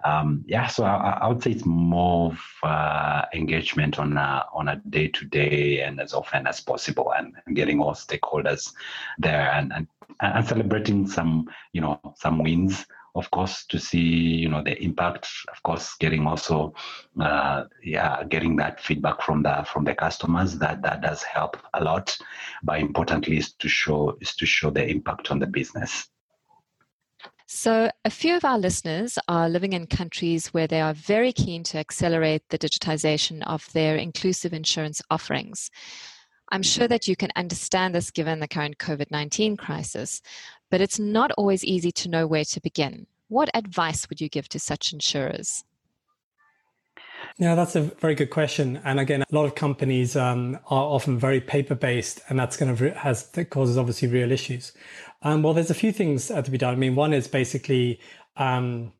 Um, 0.06 0.44
yeah, 0.46 0.68
so 0.68 0.84
I, 0.84 1.18
I, 1.22 1.26
would 1.26 1.42
say 1.42 1.50
it's 1.50 1.66
more 1.66 2.30
of 2.30 2.38
uh, 2.62 3.22
engagement 3.34 3.98
on 3.98 4.16
a, 4.16 4.46
on 4.54 4.68
a 4.68 4.76
day 4.88 5.08
to 5.08 5.24
day 5.24 5.80
and 5.80 6.00
as 6.00 6.14
often 6.14 6.46
as 6.46 6.60
possible, 6.60 7.12
and, 7.18 7.34
and 7.44 7.56
getting 7.56 7.80
all 7.80 7.92
stakeholders 7.92 8.72
there 9.18 9.50
and, 9.50 9.72
and 9.72 9.88
and 10.20 10.46
celebrating 10.46 11.08
some 11.08 11.48
you 11.72 11.80
know 11.80 12.00
some 12.16 12.42
wins 12.42 12.86
of 13.16 13.30
course 13.30 13.66
to 13.66 13.78
see 13.78 13.98
you 13.98 14.48
know 14.48 14.62
the 14.62 14.80
impact. 14.80 15.26
Of 15.50 15.62
course 15.62 15.94
getting 15.94 16.26
also 16.26 16.74
uh, 17.20 17.64
yeah 17.82 18.22
getting 18.24 18.56
that 18.56 18.80
feedback 18.80 19.22
from 19.22 19.42
the 19.42 19.66
from 19.72 19.84
the 19.84 19.94
customers 19.94 20.58
that 20.58 20.82
that 20.82 21.00
does 21.00 21.22
help 21.22 21.56
a 21.74 21.82
lot. 21.82 22.16
But 22.62 22.78
importantly 22.78 23.38
is 23.38 23.54
to 23.54 23.68
show 23.68 24.16
is 24.20 24.36
to 24.36 24.46
show 24.46 24.70
the 24.70 24.86
impact 24.86 25.30
on 25.30 25.40
the 25.40 25.46
business 25.46 26.08
so, 27.48 27.90
a 28.04 28.10
few 28.10 28.36
of 28.36 28.44
our 28.44 28.58
listeners 28.58 29.18
are 29.28 29.48
living 29.48 29.72
in 29.72 29.86
countries 29.86 30.48
where 30.48 30.66
they 30.66 30.80
are 30.80 30.92
very 30.92 31.32
keen 31.32 31.62
to 31.64 31.78
accelerate 31.78 32.42
the 32.48 32.58
digitization 32.58 33.42
of 33.46 33.72
their 33.72 33.94
inclusive 33.94 34.52
insurance 34.52 35.00
offerings. 35.10 35.70
I'm 36.50 36.64
sure 36.64 36.88
that 36.88 37.06
you 37.06 37.14
can 37.14 37.30
understand 37.36 37.94
this 37.94 38.10
given 38.10 38.40
the 38.40 38.48
current 38.48 38.78
COVID 38.78 39.12
19 39.12 39.56
crisis, 39.56 40.22
but 40.72 40.80
it's 40.80 40.98
not 40.98 41.30
always 41.38 41.64
easy 41.64 41.92
to 41.92 42.08
know 42.08 42.26
where 42.26 42.44
to 42.44 42.60
begin. 42.60 43.06
What 43.28 43.50
advice 43.54 44.08
would 44.08 44.20
you 44.20 44.28
give 44.28 44.48
to 44.48 44.58
such 44.58 44.92
insurers? 44.92 45.64
Yeah, 47.38 47.54
that's 47.54 47.76
a 47.76 47.82
very 47.82 48.14
good 48.14 48.30
question. 48.30 48.80
And 48.84 48.98
again, 48.98 49.22
a 49.22 49.34
lot 49.34 49.44
of 49.44 49.54
companies 49.54 50.16
um, 50.16 50.58
are 50.68 50.84
often 50.84 51.18
very 51.18 51.40
paper 51.40 51.74
based, 51.74 52.20
and 52.28 52.38
that's 52.38 52.56
going 52.56 52.74
to 52.74 52.94
has 52.94 53.28
that 53.30 53.50
causes 53.50 53.76
obviously 53.76 54.08
real 54.08 54.32
issues. 54.32 54.72
Um, 55.26 55.42
well, 55.42 55.54
there's 55.54 55.70
a 55.70 55.74
few 55.74 55.90
things 55.90 56.30
uh, 56.30 56.40
to 56.40 56.50
be 56.52 56.56
done. 56.56 56.72
I 56.72 56.76
mean, 56.76 56.94
one 56.94 57.12
is 57.12 57.26
basically 57.26 57.98
um, 58.36 58.92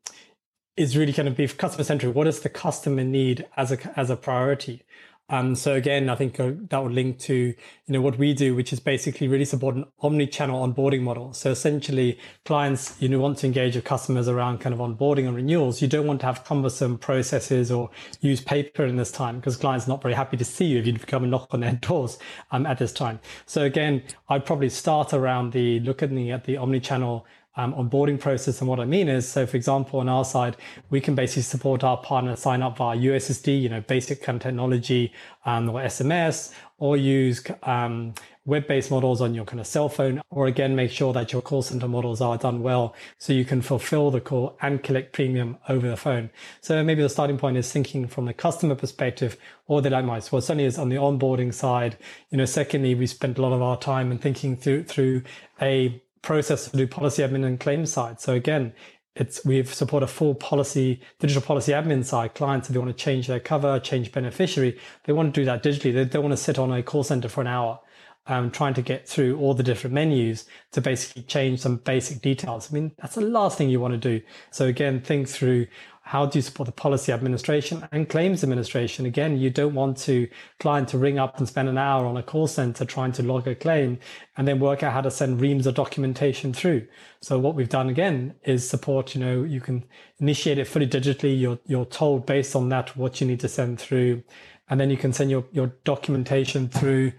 is 0.75 0.97
really 0.97 1.13
kind 1.13 1.29
of 1.29 1.37
be 1.37 1.47
customer 1.47 1.85
centric. 1.85 2.13
What 2.13 2.25
does 2.25 2.41
the 2.41 2.49
customer 2.49 3.05
need 3.05 3.47
as 3.55 3.71
a 3.71 3.97
as 3.97 4.09
a 4.09 4.17
priority? 4.17 4.83
Um, 5.29 5.55
so 5.55 5.73
again, 5.73 6.09
I 6.09 6.15
think 6.15 6.39
uh, 6.39 6.51
that 6.69 6.81
would 6.81 6.93
link 6.93 7.19
to 7.19 7.33
you 7.35 7.55
know 7.93 7.99
what 7.99 8.17
we 8.17 8.33
do, 8.33 8.55
which 8.55 8.71
is 8.71 8.79
basically 8.79 9.27
really 9.27 9.43
support 9.43 9.75
an 9.75 9.85
omni-channel 9.99 10.65
onboarding 10.65 11.01
model. 11.01 11.33
So 11.33 11.51
essentially, 11.51 12.17
clients 12.45 12.95
you 13.01 13.09
know 13.09 13.19
want 13.19 13.39
to 13.39 13.47
engage 13.47 13.75
with 13.75 13.83
customers 13.83 14.29
around 14.29 14.59
kind 14.59 14.73
of 14.73 14.79
onboarding 14.79 15.27
and 15.27 15.35
renewals. 15.35 15.81
You 15.81 15.89
don't 15.89 16.07
want 16.07 16.21
to 16.21 16.27
have 16.27 16.45
cumbersome 16.45 16.97
processes 16.97 17.71
or 17.71 17.89
use 18.21 18.39
paper 18.39 18.85
in 18.85 18.95
this 18.95 19.11
time 19.11 19.37
because 19.37 19.57
clients 19.57 19.85
are 19.87 19.89
not 19.89 20.01
very 20.01 20.13
happy 20.13 20.37
to 20.37 20.45
see 20.45 20.65
you 20.65 20.79
if 20.79 20.87
you 20.87 20.93
come 20.93 21.23
and 21.23 21.31
knock 21.31 21.53
on 21.53 21.59
their 21.59 21.73
doors 21.81 22.17
um, 22.51 22.65
at 22.65 22.77
this 22.77 22.93
time. 22.93 23.19
So 23.45 23.63
again, 23.63 24.03
I'd 24.29 24.45
probably 24.45 24.69
start 24.69 25.13
around 25.13 25.51
the 25.51 25.81
looking 25.81 26.31
at 26.31 26.45
the 26.45 26.55
omni-channel 26.57 27.25
um, 27.57 27.73
onboarding 27.73 28.19
process. 28.19 28.61
And 28.61 28.69
what 28.69 28.79
I 28.79 28.85
mean 28.85 29.09
is, 29.09 29.27
so 29.27 29.45
for 29.45 29.57
example, 29.57 29.99
on 29.99 30.07
our 30.07 30.23
side, 30.23 30.55
we 30.89 31.01
can 31.01 31.15
basically 31.15 31.41
support 31.41 31.83
our 31.83 31.97
partner 31.97 32.35
sign 32.35 32.61
up 32.61 32.77
via 32.77 32.97
USSD, 32.97 33.61
you 33.61 33.69
know, 33.69 33.81
basic 33.81 34.21
kind 34.21 34.37
of 34.37 34.43
technology 34.43 35.11
um, 35.45 35.69
or 35.69 35.81
SMS, 35.81 36.53
or 36.77 36.95
use 36.95 37.43
um, 37.63 38.13
web-based 38.45 38.91
models 38.91 39.19
on 39.19 39.33
your 39.33 39.43
kind 39.43 39.59
of 39.59 39.67
cell 39.67 39.89
phone, 39.89 40.21
or 40.29 40.47
again, 40.47 40.75
make 40.75 40.91
sure 40.91 41.11
that 41.11 41.33
your 41.33 41.41
call 41.41 41.61
center 41.61 41.87
models 41.87 42.21
are 42.21 42.37
done 42.37 42.61
well 42.61 42.95
so 43.17 43.33
you 43.33 43.43
can 43.43 43.61
fulfill 43.61 44.09
the 44.09 44.21
call 44.21 44.57
and 44.61 44.83
collect 44.83 45.11
premium 45.11 45.57
over 45.67 45.89
the 45.89 45.97
phone. 45.97 46.29
So 46.61 46.83
maybe 46.83 47.01
the 47.01 47.09
starting 47.09 47.37
point 47.37 47.57
is 47.57 47.71
thinking 47.71 48.07
from 48.07 48.25
the 48.25 48.33
customer 48.33 48.75
perspective 48.75 49.35
or 49.65 49.81
the 49.81 49.89
likewise. 49.89 50.31
Well, 50.31 50.41
certainly 50.41 50.63
is 50.63 50.77
on 50.77 50.89
the 50.89 50.95
onboarding 50.95 51.53
side. 51.53 51.97
You 52.29 52.37
know, 52.37 52.45
secondly, 52.45 52.95
we 52.95 53.07
spent 53.07 53.37
a 53.37 53.41
lot 53.41 53.51
of 53.51 53.61
our 53.61 53.77
time 53.77 54.11
and 54.11 54.21
thinking 54.21 54.55
through 54.55 54.83
through 54.83 55.23
a 55.61 56.01
process 56.27 56.69
to 56.69 56.75
do 56.75 56.85
policy 56.85 57.23
admin 57.23 57.45
and 57.45 57.57
claims 57.57 57.91
side. 57.91 58.19
So 58.19 58.33
again, 58.33 58.73
it's 59.15 59.45
we've 59.45 59.73
support 59.73 60.03
a 60.03 60.07
full 60.07 60.35
policy 60.35 60.99
digital 61.19 61.41
policy 61.41 61.71
admin 61.71 62.03
side. 62.03 62.35
Clients 62.35 62.67
if 62.67 62.73
they 62.73 62.79
want 62.79 62.95
to 62.95 63.03
change 63.03 63.27
their 63.27 63.39
cover 63.39 63.79
change 63.79 64.11
beneficiary 64.11 64.77
they 65.05 65.13
want 65.13 65.33
to 65.33 65.41
do 65.41 65.45
that 65.45 65.63
digitally. 65.63 65.93
They 65.93 66.03
don't 66.03 66.23
want 66.23 66.33
to 66.33 66.43
sit 66.47 66.59
on 66.59 66.71
a 66.71 66.83
call 66.83 67.03
center 67.03 67.29
for 67.29 67.39
an 67.39 67.47
hour 67.47 67.79
um, 68.27 68.51
trying 68.51 68.73
to 68.73 68.81
get 68.81 69.07
through 69.07 69.39
all 69.39 69.53
the 69.53 69.63
different 69.63 69.93
menus 69.93 70.45
to 70.73 70.81
basically 70.81 71.23
change 71.23 71.61
some 71.61 71.77
basic 71.77 72.21
details. 72.21 72.69
I 72.69 72.73
mean 72.73 72.91
that's 72.99 73.15
the 73.15 73.21
last 73.21 73.57
thing 73.57 73.69
you 73.69 73.79
want 73.79 73.93
to 73.93 73.97
do. 73.97 74.23
So 74.51 74.65
again 74.65 74.99
think 74.99 75.29
through 75.29 75.67
how 76.07 76.25
do 76.25 76.37
you 76.37 76.41
support 76.41 76.67
the 76.67 76.71
policy 76.71 77.11
administration 77.11 77.85
and 77.91 78.07
claims 78.07 78.41
administration? 78.41 79.05
Again, 79.05 79.37
you 79.37 79.49
don't 79.49 79.73
want 79.73 79.97
to 79.97 80.29
client 80.57 80.87
to 80.89 80.97
ring 80.97 81.19
up 81.19 81.37
and 81.37 81.45
spend 81.45 81.67
an 81.67 81.77
hour 81.77 82.05
on 82.05 82.15
a 82.15 82.23
call 82.23 82.47
center 82.47 82.85
trying 82.85 83.11
to 83.11 83.23
log 83.23 83.45
a 83.45 83.53
claim 83.53 83.99
and 84.37 84.47
then 84.47 84.61
work 84.61 84.83
out 84.83 84.93
how 84.93 85.01
to 85.01 85.11
send 85.11 85.41
reams 85.41 85.67
of 85.67 85.75
documentation 85.75 86.53
through. 86.53 86.87
So 87.19 87.37
what 87.37 87.55
we've 87.55 87.67
done 87.67 87.89
again 87.89 88.35
is 88.45 88.67
support, 88.67 89.15
you 89.15 89.19
know, 89.19 89.43
you 89.43 89.59
can 89.59 89.83
initiate 90.19 90.57
it 90.57 90.65
fully 90.65 90.87
digitally. 90.87 91.37
You're, 91.37 91.59
you're 91.65 91.83
told 91.83 92.25
based 92.25 92.55
on 92.55 92.69
that 92.69 92.95
what 92.95 93.19
you 93.19 93.27
need 93.27 93.41
to 93.41 93.49
send 93.49 93.77
through. 93.77 94.23
And 94.69 94.79
then 94.79 94.89
you 94.89 94.97
can 94.97 95.11
send 95.11 95.29
your, 95.29 95.43
your 95.51 95.73
documentation 95.83 96.69
through 96.69 97.11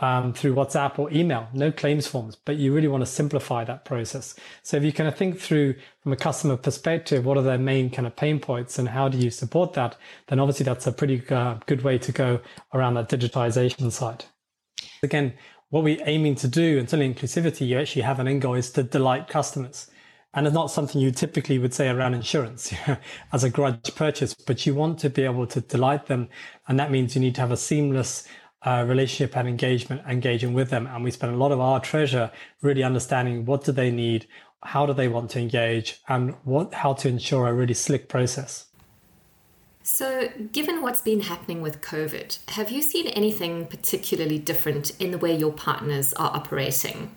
um, 0.00 0.32
through 0.32 0.54
WhatsApp 0.54 0.98
or 0.98 1.10
email, 1.12 1.48
no 1.52 1.70
claims 1.70 2.06
forms, 2.06 2.36
but 2.36 2.56
you 2.56 2.72
really 2.72 2.88
want 2.88 3.02
to 3.02 3.06
simplify 3.06 3.64
that 3.64 3.84
process. 3.84 4.34
So 4.62 4.76
if 4.76 4.82
you 4.82 4.92
kind 4.92 5.08
of 5.08 5.16
think 5.16 5.38
through 5.38 5.74
from 6.02 6.12
a 6.12 6.16
customer 6.16 6.56
perspective, 6.56 7.24
what 7.24 7.36
are 7.36 7.42
their 7.42 7.58
main 7.58 7.90
kind 7.90 8.06
of 8.06 8.16
pain 8.16 8.40
points 8.40 8.78
and 8.78 8.88
how 8.88 9.08
do 9.08 9.18
you 9.18 9.30
support 9.30 9.72
that? 9.74 9.96
Then 10.28 10.40
obviously 10.40 10.64
that's 10.64 10.86
a 10.86 10.92
pretty 10.92 11.22
uh, 11.30 11.58
good 11.66 11.82
way 11.82 11.98
to 11.98 12.12
go 12.12 12.40
around 12.72 12.94
that 12.94 13.08
digitization 13.08 13.90
side. 13.92 14.24
Again, 15.02 15.34
what 15.70 15.84
we're 15.84 16.02
aiming 16.06 16.36
to 16.36 16.48
do, 16.48 16.78
and 16.78 16.88
certainly 16.88 17.12
inclusivity, 17.12 17.66
you 17.66 17.78
actually 17.78 18.02
have 18.02 18.20
an 18.20 18.28
end 18.28 18.42
goal 18.42 18.54
is 18.54 18.70
to 18.72 18.82
delight 18.82 19.28
customers. 19.28 19.90
And 20.36 20.46
it's 20.46 20.54
not 20.54 20.70
something 20.70 21.00
you 21.00 21.12
typically 21.12 21.58
would 21.58 21.72
say 21.72 21.88
around 21.88 22.14
insurance 22.14 22.74
as 23.32 23.44
a 23.44 23.50
grudge 23.50 23.94
purchase, 23.94 24.34
but 24.34 24.66
you 24.66 24.74
want 24.74 24.98
to 25.00 25.10
be 25.10 25.22
able 25.22 25.46
to 25.46 25.60
delight 25.60 26.06
them. 26.06 26.28
And 26.66 26.78
that 26.80 26.90
means 26.90 27.14
you 27.14 27.20
need 27.20 27.36
to 27.36 27.40
have 27.40 27.52
a 27.52 27.56
seamless 27.56 28.26
uh, 28.64 28.84
relationship 28.86 29.36
and 29.36 29.48
engagement, 29.48 30.02
engaging 30.08 30.54
with 30.54 30.70
them. 30.70 30.86
And 30.86 31.04
we 31.04 31.10
spend 31.10 31.34
a 31.34 31.36
lot 31.36 31.52
of 31.52 31.60
our 31.60 31.80
treasure 31.80 32.30
really 32.62 32.82
understanding 32.82 33.44
what 33.44 33.64
do 33.64 33.72
they 33.72 33.90
need, 33.90 34.26
how 34.62 34.86
do 34.86 34.92
they 34.92 35.08
want 35.08 35.30
to 35.30 35.40
engage, 35.40 36.00
and 36.08 36.34
what 36.44 36.74
how 36.74 36.94
to 36.94 37.08
ensure 37.08 37.46
a 37.46 37.52
really 37.52 37.74
slick 37.74 38.08
process. 38.08 38.66
So, 39.82 40.30
given 40.52 40.80
what's 40.80 41.02
been 41.02 41.20
happening 41.20 41.60
with 41.60 41.82
COVID, 41.82 42.50
have 42.52 42.70
you 42.70 42.80
seen 42.80 43.06
anything 43.08 43.66
particularly 43.66 44.38
different 44.38 44.98
in 44.98 45.10
the 45.10 45.18
way 45.18 45.36
your 45.36 45.52
partners 45.52 46.14
are 46.14 46.34
operating? 46.34 47.14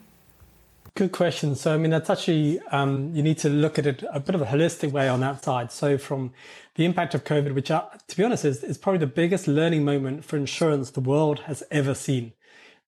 Good 0.97 1.11
question. 1.11 1.53
So, 1.53 1.75
I 1.75 1.77
mean, 1.77 1.91
that's 1.91 2.09
actually, 2.09 2.59
um, 2.71 3.13
you 3.13 3.21
need 3.21 3.37
to 3.37 3.49
look 3.49 3.77
at 3.77 3.85
it 3.85 4.03
a 4.11 4.19
bit 4.19 4.33
of 4.33 4.41
a 4.41 4.45
holistic 4.45 4.91
way 4.91 5.07
on 5.07 5.19
that 5.19 5.43
side. 5.43 5.71
So, 5.71 5.95
from 5.95 6.33
the 6.73 6.85
impact 6.85 7.13
of 7.13 7.23
COVID, 7.23 7.53
which, 7.53 7.69
uh, 7.69 7.85
to 8.07 8.17
be 8.17 8.23
honest, 8.23 8.43
is, 8.43 8.63
is 8.63 8.79
probably 8.79 8.97
the 8.97 9.05
biggest 9.05 9.47
learning 9.47 9.85
moment 9.85 10.25
for 10.25 10.37
insurance 10.37 10.89
the 10.89 10.99
world 10.99 11.41
has 11.41 11.61
ever 11.69 11.93
seen. 11.93 12.33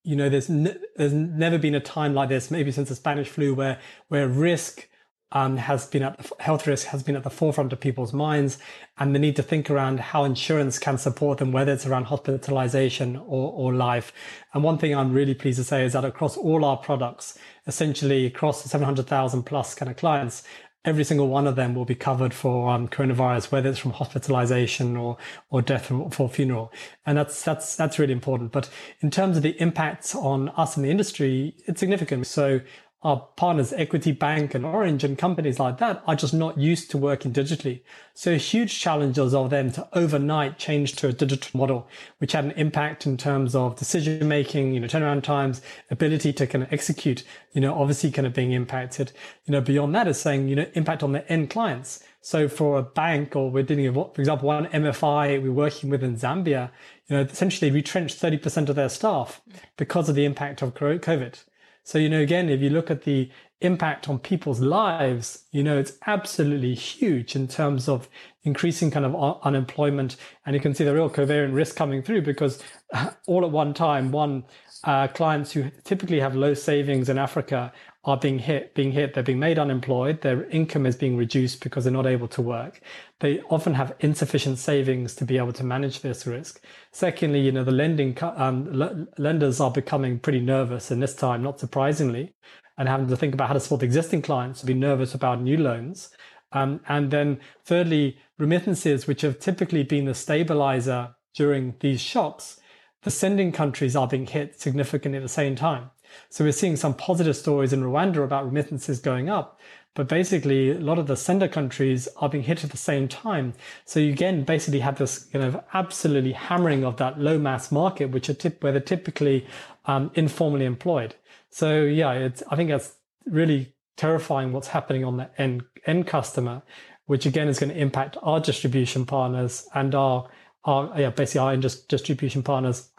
You 0.03 0.15
know, 0.15 0.27
there's 0.27 0.47
there's 0.47 1.13
never 1.13 1.59
been 1.59 1.75
a 1.75 1.79
time 1.79 2.15
like 2.15 2.29
this, 2.29 2.49
maybe 2.49 2.71
since 2.71 2.89
the 2.89 2.95
Spanish 2.95 3.29
flu, 3.29 3.53
where 3.53 3.79
where 4.07 4.27
risk 4.27 4.89
um, 5.31 5.57
has 5.57 5.85
been 5.85 6.03
at 6.03 6.17
the, 6.17 6.31
health 6.39 6.65
risk 6.65 6.87
has 6.87 7.03
been 7.03 7.15
at 7.15 7.23
the 7.23 7.29
forefront 7.29 7.71
of 7.71 7.79
people's 7.79 8.13
minds, 8.13 8.57
and 8.97 9.13
the 9.13 9.19
need 9.19 9.35
to 9.35 9.43
think 9.43 9.69
around 9.69 9.99
how 9.99 10.23
insurance 10.23 10.79
can 10.79 10.97
support 10.97 11.37
them, 11.37 11.51
whether 11.51 11.71
it's 11.71 11.85
around 11.85 12.05
hospitalization 12.05 13.15
or, 13.17 13.51
or 13.53 13.73
life. 13.73 14.11
And 14.53 14.63
one 14.63 14.77
thing 14.77 14.95
I'm 14.95 15.13
really 15.13 15.35
pleased 15.35 15.57
to 15.59 15.63
say 15.63 15.85
is 15.85 15.93
that 15.93 16.05
across 16.05 16.35
all 16.35 16.65
our 16.65 16.77
products, 16.77 17.37
essentially 17.67 18.25
across 18.25 18.63
the 18.63 18.69
700,000 18.69 19.43
plus 19.43 19.75
kind 19.75 19.91
of 19.91 19.97
clients, 19.97 20.43
every 20.85 21.03
single 21.03 21.27
one 21.27 21.45
of 21.45 21.55
them 21.55 21.75
will 21.75 21.85
be 21.85 21.95
covered 21.95 22.33
for 22.33 22.69
um, 22.69 22.87
coronavirus, 22.87 23.51
whether 23.51 23.69
it's 23.69 23.79
from 23.79 23.91
hospitalization 23.91 24.95
or 24.95 25.17
or 25.49 25.61
death 25.61 25.91
for 26.11 26.29
funeral, 26.29 26.71
and 27.05 27.17
that's 27.17 27.43
that's 27.43 27.75
that's 27.75 27.99
really 27.99 28.13
important. 28.13 28.51
But 28.51 28.69
in 29.01 29.11
terms 29.11 29.37
of 29.37 29.43
the 29.43 29.59
impacts 29.61 30.15
on 30.15 30.49
us 30.49 30.77
in 30.77 30.83
the 30.83 30.89
industry, 30.89 31.55
it's 31.67 31.79
significant. 31.79 32.27
So 32.27 32.61
our 33.01 33.27
partners, 33.37 33.71
Equity 33.71 34.11
Bank 34.11 34.53
and 34.53 34.65
Orange 34.65 35.05
and 35.05 35.17
companies 35.17 35.57
like 35.57 35.77
that 35.77 36.03
are 36.05 36.15
just 36.15 36.33
not 36.33 36.57
used 36.57 36.91
to 36.91 36.97
working 36.97 37.31
digitally. 37.31 37.81
So 38.13 38.37
huge 38.37 38.77
challenges 38.77 39.33
of 39.33 39.49
them 39.49 39.71
to 39.71 39.87
overnight 39.93 40.59
change 40.59 40.97
to 40.97 41.07
a 41.07 41.13
digital 41.13 41.57
model, 41.57 41.87
which 42.17 42.33
had 42.33 42.43
an 42.43 42.51
impact 42.51 43.05
in 43.05 43.15
terms 43.15 43.55
of 43.55 43.77
decision 43.77 44.27
making, 44.27 44.73
you 44.73 44.81
know, 44.81 44.87
turnaround 44.87 45.23
times, 45.23 45.61
ability 45.89 46.33
to 46.33 46.45
kind 46.45 46.61
of 46.61 46.73
execute, 46.73 47.23
you 47.53 47.61
know, 47.61 47.73
obviously 47.73 48.11
kind 48.11 48.27
of 48.27 48.33
being 48.33 48.51
impacted. 48.51 49.13
You 49.45 49.53
know, 49.53 49.61
beyond 49.61 49.95
that 49.95 50.09
is 50.09 50.19
saying, 50.19 50.49
you 50.49 50.57
know, 50.57 50.65
impact 50.73 51.01
on 51.01 51.13
the 51.13 51.25
end 51.31 51.49
clients. 51.49 52.03
So 52.19 52.49
for 52.49 52.77
a 52.77 52.83
bank 52.83 53.33
or 53.33 53.49
we're 53.49 53.63
dealing 53.63 53.93
with, 53.93 54.13
for 54.13 54.21
example, 54.21 54.47
one 54.49 54.65
MFI 54.65 55.41
we're 55.41 55.53
working 55.53 55.89
with 55.89 56.03
in 56.03 56.17
Zambia, 56.17 56.69
you 57.07 57.15
know, 57.15 57.21
essentially 57.21 57.71
retrenched 57.71 58.21
30% 58.21 58.67
of 58.67 58.75
their 58.75 58.89
staff 58.89 59.41
because 59.77 60.09
of 60.09 60.15
the 60.15 60.25
impact 60.25 60.61
of 60.61 60.73
COVID. 60.73 61.41
So, 61.89 61.97
you 61.97 62.07
know, 62.07 62.19
again, 62.19 62.49
if 62.49 62.61
you 62.61 62.69
look 62.69 62.91
at 62.91 63.01
the 63.01 63.31
impact 63.61 64.07
on 64.09 64.19
people's 64.19 64.59
lives, 64.59 65.45
you 65.51 65.63
know, 65.63 65.79
it's 65.79 65.93
absolutely 66.05 66.75
huge 66.75 67.35
in 67.35 67.47
terms 67.47 67.89
of 67.89 68.07
increasing 68.43 68.91
kind 68.91 69.07
of 69.07 69.39
unemployment. 69.41 70.15
And 70.45 70.55
you 70.55 70.61
can 70.61 70.75
see 70.75 70.83
the 70.83 70.93
real 70.93 71.09
covariant 71.09 71.55
risk 71.55 71.75
coming 71.75 72.03
through 72.03 72.21
because 72.21 72.61
all 73.25 73.43
at 73.43 73.49
one 73.49 73.73
time, 73.73 74.11
one, 74.11 74.43
uh, 74.83 75.07
clients 75.07 75.51
who 75.51 75.69
typically 75.83 76.19
have 76.19 76.35
low 76.35 76.53
savings 76.53 77.09
in 77.09 77.17
Africa 77.17 77.73
are 78.05 78.17
being 78.17 78.39
hit, 78.39 78.73
being 78.75 78.91
hit. 78.93 79.13
They're 79.13 79.23
being 79.23 79.39
made 79.39 79.59
unemployed. 79.59 80.21
Their 80.21 80.45
income 80.45 80.85
is 80.85 80.95
being 80.95 81.17
reduced 81.17 81.61
because 81.61 81.83
they're 81.83 81.93
not 81.93 82.07
able 82.07 82.29
to 82.29 82.41
work. 82.41 82.79
They 83.19 83.41
often 83.49 83.73
have 83.73 83.95
insufficient 83.99 84.57
savings 84.57 85.15
to 85.15 85.25
be 85.25 85.37
able 85.37 85.53
to 85.53 85.65
manage 85.65 85.99
this 85.99 86.25
risk. 86.25 86.63
Secondly, 86.91 87.41
you 87.41 87.51
know, 87.51 87.65
the 87.65 87.71
lending 87.71 88.17
um, 88.21 88.81
l- 88.81 89.07
lenders 89.17 89.59
are 89.59 89.71
becoming 89.71 90.17
pretty 90.17 90.39
nervous 90.39 90.91
in 90.91 91.01
this 91.01 91.13
time, 91.13 91.43
not 91.43 91.59
surprisingly, 91.59 92.33
and 92.77 92.87
having 92.87 93.07
to 93.09 93.17
think 93.17 93.33
about 93.33 93.49
how 93.49 93.53
to 93.53 93.59
support 93.59 93.83
existing 93.83 94.21
clients 94.21 94.61
to 94.61 94.65
be 94.65 94.73
nervous 94.73 95.13
about 95.13 95.41
new 95.41 95.57
loans. 95.57 96.09
Um, 96.53 96.79
and 96.87 97.11
then 97.11 97.41
thirdly, 97.65 98.17
remittances, 98.37 99.07
which 99.07 99.21
have 99.21 99.39
typically 99.39 99.83
been 99.83 100.05
the 100.05 100.15
stabilizer 100.15 101.15
during 101.35 101.75
these 101.81 102.01
shocks, 102.01 102.58
the 103.03 103.11
sending 103.11 103.51
countries 103.51 103.95
are 103.95 104.07
being 104.07 104.25
hit 104.25 104.59
significantly 104.59 105.17
at 105.17 105.23
the 105.23 105.29
same 105.29 105.55
time. 105.55 105.89
So 106.29 106.43
we're 106.43 106.51
seeing 106.51 106.75
some 106.75 106.93
positive 106.93 107.37
stories 107.37 107.71
in 107.73 107.83
Rwanda 107.83 108.23
about 108.23 108.45
remittances 108.45 108.99
going 108.99 109.29
up, 109.29 109.59
but 109.93 110.07
basically 110.07 110.71
a 110.71 110.79
lot 110.79 110.99
of 110.99 111.07
the 111.07 111.15
sender 111.15 111.47
countries 111.47 112.07
are 112.17 112.29
being 112.29 112.43
hit 112.43 112.63
at 112.63 112.71
the 112.71 112.77
same 112.77 113.07
time. 113.07 113.53
So 113.85 113.99
you 113.99 114.11
again 114.11 114.43
basically 114.43 114.79
have 114.79 114.97
this 114.97 115.25
kind 115.25 115.45
of 115.45 115.61
absolutely 115.73 116.33
hammering 116.33 116.83
of 116.83 116.97
that 116.97 117.19
low 117.19 117.37
mass 117.37 117.71
market, 117.71 118.11
which 118.11 118.29
are 118.29 118.33
tip- 118.33 118.63
where 118.63 118.71
they're 118.71 118.81
typically 118.81 119.45
um, 119.85 120.11
informally 120.15 120.65
employed. 120.65 121.15
So 121.49 121.83
yeah, 121.83 122.13
it's 122.13 122.43
I 122.49 122.55
think 122.55 122.69
that's 122.69 122.95
really 123.25 123.73
terrifying 123.97 124.51
what's 124.51 124.69
happening 124.69 125.03
on 125.03 125.17
the 125.17 125.29
end 125.37 125.63
end 125.85 126.07
customer, 126.07 126.61
which 127.05 127.25
again 127.25 127.47
is 127.47 127.59
going 127.59 127.71
to 127.71 127.79
impact 127.79 128.17
our 128.21 128.39
distribution 128.39 129.05
partners 129.05 129.67
and 129.73 129.93
our 129.95 130.29
our 130.69 130.99
yeah 130.99 131.09
basically 131.09 131.39
our 131.39 131.57
distribution 131.57 132.43
partners 132.43 132.89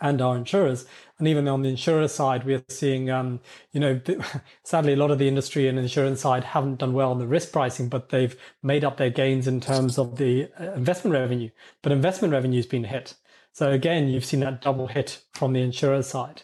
and 0.00 0.22
our 0.22 0.36
insurers. 0.36 0.86
And 1.18 1.26
even 1.26 1.48
on 1.48 1.62
the 1.62 1.70
insurer 1.70 2.06
side, 2.08 2.44
we're 2.44 2.62
seeing, 2.68 3.10
um, 3.10 3.40
you 3.72 3.80
know, 3.80 4.00
sadly, 4.62 4.92
a 4.92 4.96
lot 4.96 5.10
of 5.10 5.18
the 5.18 5.26
industry 5.26 5.66
and 5.66 5.78
insurance 5.78 6.20
side 6.20 6.44
haven't 6.44 6.78
done 6.78 6.92
well 6.92 7.10
on 7.10 7.18
the 7.18 7.26
risk 7.26 7.52
pricing, 7.52 7.88
but 7.88 8.10
they've 8.10 8.36
made 8.62 8.84
up 8.84 8.96
their 8.96 9.10
gains 9.10 9.48
in 9.48 9.60
terms 9.60 9.98
of 9.98 10.16
the 10.16 10.48
uh, 10.60 10.72
investment 10.74 11.14
revenue. 11.14 11.50
But 11.82 11.92
investment 11.92 12.32
revenue 12.32 12.58
has 12.58 12.66
been 12.66 12.84
hit. 12.84 13.14
So 13.52 13.72
again, 13.72 14.08
you've 14.08 14.24
seen 14.24 14.40
that 14.40 14.60
double 14.60 14.86
hit 14.86 15.22
from 15.34 15.52
the 15.52 15.62
insurer 15.62 16.02
side. 16.02 16.42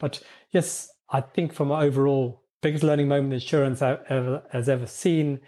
But 0.00 0.20
yes, 0.50 0.90
I 1.10 1.20
think 1.20 1.52
from 1.52 1.70
overall 1.70 2.42
biggest 2.60 2.82
learning 2.82 3.06
moment 3.06 3.34
insurance 3.34 3.80
ever, 3.82 4.42
has 4.50 4.68
ever 4.68 4.86
seen, 4.88 5.38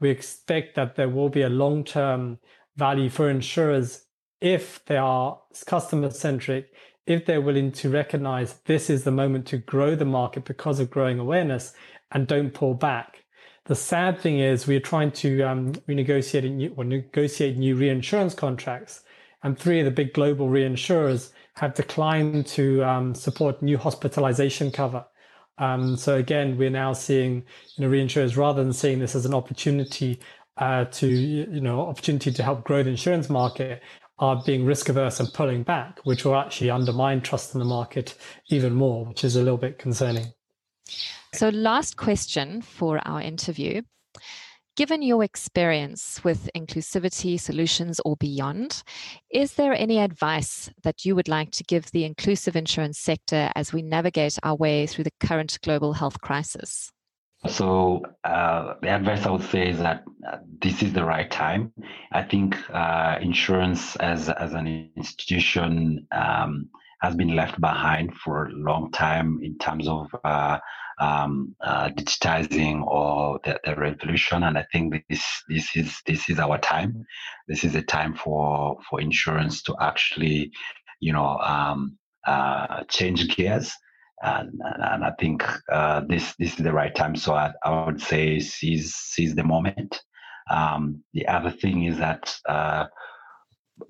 we 0.00 0.10
expect 0.10 0.74
that 0.74 0.96
there 0.96 1.08
will 1.08 1.28
be 1.28 1.42
a 1.42 1.48
long-term 1.48 2.40
value 2.76 3.08
for 3.08 3.30
insurers 3.30 4.04
if 4.44 4.84
they 4.84 4.98
are 4.98 5.40
customer 5.66 6.10
centric, 6.10 6.70
if 7.06 7.24
they're 7.24 7.40
willing 7.40 7.72
to 7.72 7.88
recognize 7.88 8.56
this 8.66 8.90
is 8.90 9.02
the 9.02 9.10
moment 9.10 9.46
to 9.46 9.56
grow 9.56 9.96
the 9.96 10.04
market 10.04 10.44
because 10.44 10.78
of 10.80 10.90
growing 10.90 11.18
awareness 11.18 11.72
and 12.12 12.26
don't 12.26 12.52
pull 12.52 12.74
back. 12.74 13.24
The 13.64 13.74
sad 13.74 14.20
thing 14.20 14.40
is 14.40 14.66
we're 14.66 14.80
trying 14.80 15.12
to 15.12 15.40
um, 15.42 15.72
renegotiate 15.88 16.50
new, 16.50 16.74
or 16.76 16.84
negotiate 16.84 17.56
new 17.56 17.74
reinsurance 17.74 18.34
contracts, 18.34 19.02
and 19.42 19.58
three 19.58 19.80
of 19.80 19.86
the 19.86 19.90
big 19.90 20.12
global 20.12 20.48
reinsurers 20.48 21.32
have 21.54 21.74
declined 21.74 22.46
to 22.48 22.84
um, 22.84 23.14
support 23.14 23.62
new 23.62 23.78
hospitalization 23.78 24.70
cover. 24.70 25.06
Um, 25.56 25.96
so 25.96 26.16
again, 26.16 26.58
we're 26.58 26.68
now 26.68 26.92
seeing 26.92 27.44
you 27.76 27.86
know 27.86 27.90
reinsurers 27.90 28.36
rather 28.36 28.62
than 28.62 28.74
seeing 28.74 28.98
this 28.98 29.14
as 29.14 29.24
an 29.24 29.32
opportunity 29.32 30.20
uh, 30.58 30.84
to 30.84 31.08
you 31.08 31.60
know 31.60 31.80
opportunity 31.80 32.30
to 32.30 32.42
help 32.42 32.64
grow 32.64 32.82
the 32.82 32.90
insurance 32.90 33.30
market, 33.30 33.82
are 34.18 34.42
being 34.44 34.64
risk 34.64 34.88
averse 34.88 35.20
and 35.20 35.32
pulling 35.32 35.62
back, 35.62 36.00
which 36.04 36.24
will 36.24 36.36
actually 36.36 36.70
undermine 36.70 37.20
trust 37.20 37.54
in 37.54 37.58
the 37.58 37.64
market 37.64 38.16
even 38.48 38.74
more, 38.74 39.04
which 39.04 39.24
is 39.24 39.36
a 39.36 39.42
little 39.42 39.58
bit 39.58 39.78
concerning. 39.78 40.26
So, 41.34 41.48
last 41.48 41.96
question 41.96 42.62
for 42.62 43.00
our 43.06 43.20
interview. 43.20 43.82
Given 44.76 45.02
your 45.02 45.22
experience 45.22 46.22
with 46.24 46.50
inclusivity 46.56 47.38
solutions 47.38 48.00
or 48.04 48.16
beyond, 48.16 48.82
is 49.30 49.54
there 49.54 49.72
any 49.72 49.98
advice 49.98 50.68
that 50.82 51.04
you 51.04 51.14
would 51.14 51.28
like 51.28 51.52
to 51.52 51.64
give 51.64 51.92
the 51.92 52.04
inclusive 52.04 52.56
insurance 52.56 52.98
sector 52.98 53.52
as 53.54 53.72
we 53.72 53.82
navigate 53.82 54.36
our 54.42 54.56
way 54.56 54.88
through 54.88 55.04
the 55.04 55.12
current 55.20 55.58
global 55.62 55.92
health 55.92 56.20
crisis? 56.20 56.90
So 57.48 58.02
uh, 58.24 58.74
the 58.80 58.88
advice 58.88 59.26
I 59.26 59.30
would 59.30 59.42
say 59.42 59.68
is 59.68 59.78
that 59.78 60.04
uh, 60.26 60.38
this 60.62 60.82
is 60.82 60.92
the 60.92 61.04
right 61.04 61.30
time. 61.30 61.72
I 62.12 62.22
think 62.22 62.56
uh, 62.70 63.18
insurance 63.20 63.96
as 63.96 64.30
as 64.30 64.54
an 64.54 64.90
institution 64.96 66.06
um, 66.10 66.70
has 67.02 67.14
been 67.14 67.36
left 67.36 67.60
behind 67.60 68.14
for 68.16 68.46
a 68.46 68.52
long 68.52 68.90
time 68.92 69.40
in 69.42 69.58
terms 69.58 69.86
of 69.88 70.08
uh, 70.24 70.58
um, 70.98 71.54
uh, 71.60 71.90
digitizing 71.90 72.82
or 72.86 73.38
the, 73.44 73.60
the, 73.64 73.74
revolution. 73.76 74.44
And 74.44 74.56
I 74.56 74.64
think 74.72 74.94
this 75.10 75.24
this 75.48 75.76
is 75.76 76.00
this 76.06 76.30
is 76.30 76.38
our 76.38 76.56
time. 76.58 77.04
This 77.46 77.62
is 77.62 77.74
a 77.74 77.82
time 77.82 78.14
for 78.14 78.78
for 78.88 79.02
insurance 79.02 79.62
to 79.64 79.76
actually, 79.80 80.50
you 81.00 81.12
know, 81.12 81.38
um, 81.40 81.98
uh, 82.26 82.84
change 82.88 83.36
gears 83.36 83.74
and, 84.24 84.60
and 84.62 85.04
I 85.04 85.12
think 85.20 85.44
uh, 85.70 86.00
this 86.08 86.34
this 86.38 86.52
is 86.58 86.64
the 86.64 86.72
right 86.72 86.94
time. 86.94 87.16
So 87.16 87.34
I, 87.34 87.52
I 87.64 87.84
would 87.84 88.00
say 88.00 88.40
seize 88.40 88.94
seize 88.94 89.34
the 89.34 89.44
moment. 89.44 90.02
Um, 90.50 91.02
the 91.12 91.26
other 91.28 91.50
thing 91.50 91.84
is 91.84 91.98
that 91.98 92.34
uh, 92.48 92.86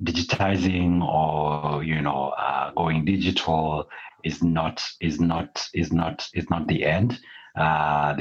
digitizing 0.02 1.02
or 1.02 1.84
you 1.84 2.00
know 2.00 2.34
uh, 2.38 2.72
going 2.72 3.04
digital 3.04 3.88
is 4.24 4.42
not 4.42 4.82
is 5.00 5.20
not 5.20 5.66
is 5.74 5.92
not 5.92 6.26
is 6.34 6.50
not 6.50 6.66
the 6.66 6.84
end. 6.84 7.18
Uh, 7.56 8.16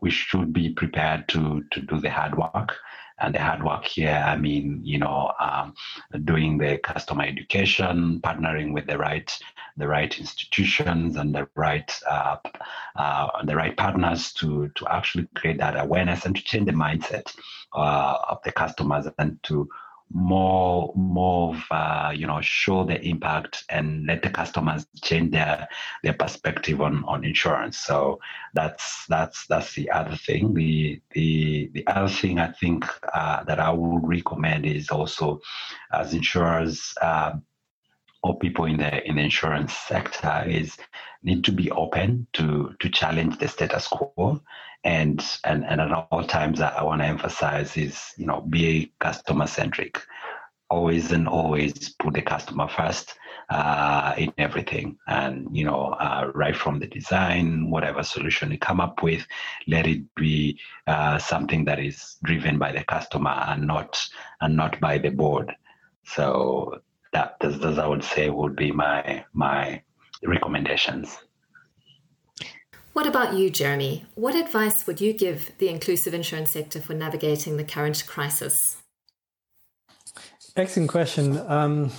we 0.00 0.10
should 0.10 0.52
be 0.52 0.70
prepared 0.70 1.28
to 1.28 1.64
to 1.72 1.80
do 1.80 1.98
the 2.00 2.10
hard 2.10 2.36
work 2.36 2.76
and 3.18 3.34
the 3.34 3.38
hard 3.38 3.62
work 3.62 3.84
here, 3.84 4.22
I 4.26 4.36
mean, 4.36 4.80
you 4.82 4.98
know, 4.98 5.32
um, 5.40 5.74
doing 6.24 6.58
the 6.58 6.78
customer 6.78 7.24
education, 7.24 8.20
partnering 8.20 8.72
with 8.72 8.86
the 8.86 8.98
right 8.98 9.30
the 9.76 9.88
right 9.88 10.18
institutions 10.18 11.16
and 11.16 11.34
the 11.34 11.48
right 11.56 11.92
uh, 12.08 12.36
uh, 12.96 13.42
the 13.44 13.56
right 13.56 13.76
partners 13.76 14.32
to 14.34 14.68
to 14.76 14.86
actually 14.88 15.26
create 15.34 15.58
that 15.58 15.78
awareness 15.78 16.26
and 16.26 16.36
to 16.36 16.44
change 16.44 16.66
the 16.66 16.72
mindset 16.72 17.34
uh, 17.74 18.16
of 18.28 18.38
the 18.44 18.52
customers 18.52 19.06
and 19.18 19.42
to 19.42 19.68
more 20.12 20.92
more 20.94 21.54
of 21.54 21.64
uh, 21.70 22.12
you 22.14 22.26
know 22.26 22.40
show 22.40 22.84
the 22.84 23.00
impact 23.02 23.64
and 23.68 24.06
let 24.06 24.22
the 24.22 24.30
customers 24.30 24.86
change 25.02 25.32
their 25.32 25.68
their 26.02 26.12
perspective 26.12 26.80
on 26.80 27.04
on 27.04 27.24
insurance. 27.24 27.78
So 27.78 28.20
that's 28.54 29.06
that's 29.06 29.46
that's 29.46 29.74
the 29.74 29.90
other 29.90 30.16
thing. 30.16 30.54
The 30.54 31.00
the 31.12 31.70
the 31.72 31.86
other 31.86 32.08
thing 32.08 32.38
i 32.38 32.50
think 32.52 32.84
uh, 33.12 33.44
that 33.44 33.60
i 33.60 33.70
would 33.70 34.06
recommend 34.06 34.66
is 34.66 34.90
also 34.90 35.40
as 35.92 36.14
insurers 36.14 36.94
uh, 37.00 37.32
or 38.24 38.38
people 38.38 38.64
in 38.64 38.78
the 38.78 39.06
in 39.06 39.16
the 39.16 39.22
insurance 39.22 39.74
sector 39.74 40.44
is 40.48 40.76
need 41.22 41.44
to 41.44 41.52
be 41.52 41.70
open 41.70 42.26
to 42.32 42.74
to 42.80 42.88
challenge 42.88 43.38
the 43.38 43.46
status 43.46 43.86
quo. 43.86 44.40
And 44.82 45.22
and 45.44 45.64
and 45.66 45.80
at 45.80 45.92
all 46.10 46.24
times 46.24 46.60
I, 46.60 46.70
I 46.70 46.82
want 46.82 47.02
to 47.02 47.06
emphasize 47.06 47.76
is 47.76 48.12
you 48.16 48.26
know 48.26 48.40
be 48.40 48.92
customer 48.98 49.46
centric 49.46 50.00
always 50.70 51.12
and 51.12 51.28
always 51.28 51.90
put 51.90 52.14
the 52.14 52.22
customer 52.22 52.66
first 52.66 53.14
uh, 53.50 54.14
in 54.16 54.32
everything. 54.38 54.96
And 55.06 55.54
you 55.54 55.66
know 55.66 55.94
uh, 56.00 56.32
right 56.34 56.56
from 56.56 56.80
the 56.80 56.86
design 56.86 57.70
whatever 57.70 58.02
solution 58.02 58.50
you 58.50 58.58
come 58.58 58.80
up 58.80 59.02
with 59.02 59.26
let 59.66 59.86
it 59.86 60.02
be 60.14 60.58
uh, 60.86 61.18
something 61.18 61.66
that 61.66 61.78
is 61.78 62.16
driven 62.24 62.58
by 62.58 62.72
the 62.72 62.84
customer 62.84 63.36
and 63.48 63.66
not 63.66 64.02
and 64.40 64.56
not 64.56 64.80
by 64.80 64.96
the 64.96 65.10
board. 65.10 65.54
So 66.06 66.80
that 67.14 67.36
this, 67.40 67.56
this 67.58 67.78
i 67.78 67.86
would 67.86 68.04
say 68.04 68.28
would 68.28 68.54
be 68.54 68.70
my 68.70 69.24
my 69.32 69.80
recommendations 70.22 71.18
what 72.94 73.08
about 73.08 73.34
you, 73.34 73.50
Jeremy? 73.50 74.06
What 74.14 74.36
advice 74.36 74.86
would 74.86 75.00
you 75.00 75.12
give 75.12 75.50
the 75.58 75.68
inclusive 75.68 76.14
insurance 76.14 76.52
sector 76.52 76.80
for 76.80 76.94
navigating 76.94 77.56
the 77.56 77.64
current 77.64 78.06
crisis? 78.06 78.76
Excellent 80.56 80.90
question. 80.90 81.36
Um, 81.38 81.90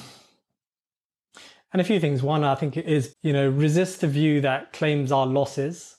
and 1.74 1.82
a 1.82 1.84
few 1.84 2.00
things. 2.00 2.24
One, 2.24 2.46
I 2.46 2.56
think 2.56 2.78
is 2.78 3.14
you 3.22 3.34
know 3.34 3.50
resist 3.50 4.00
the 4.00 4.08
view 4.08 4.40
that 4.42 4.72
claims 4.72 5.12
are 5.12 5.28
losses. 5.28 5.98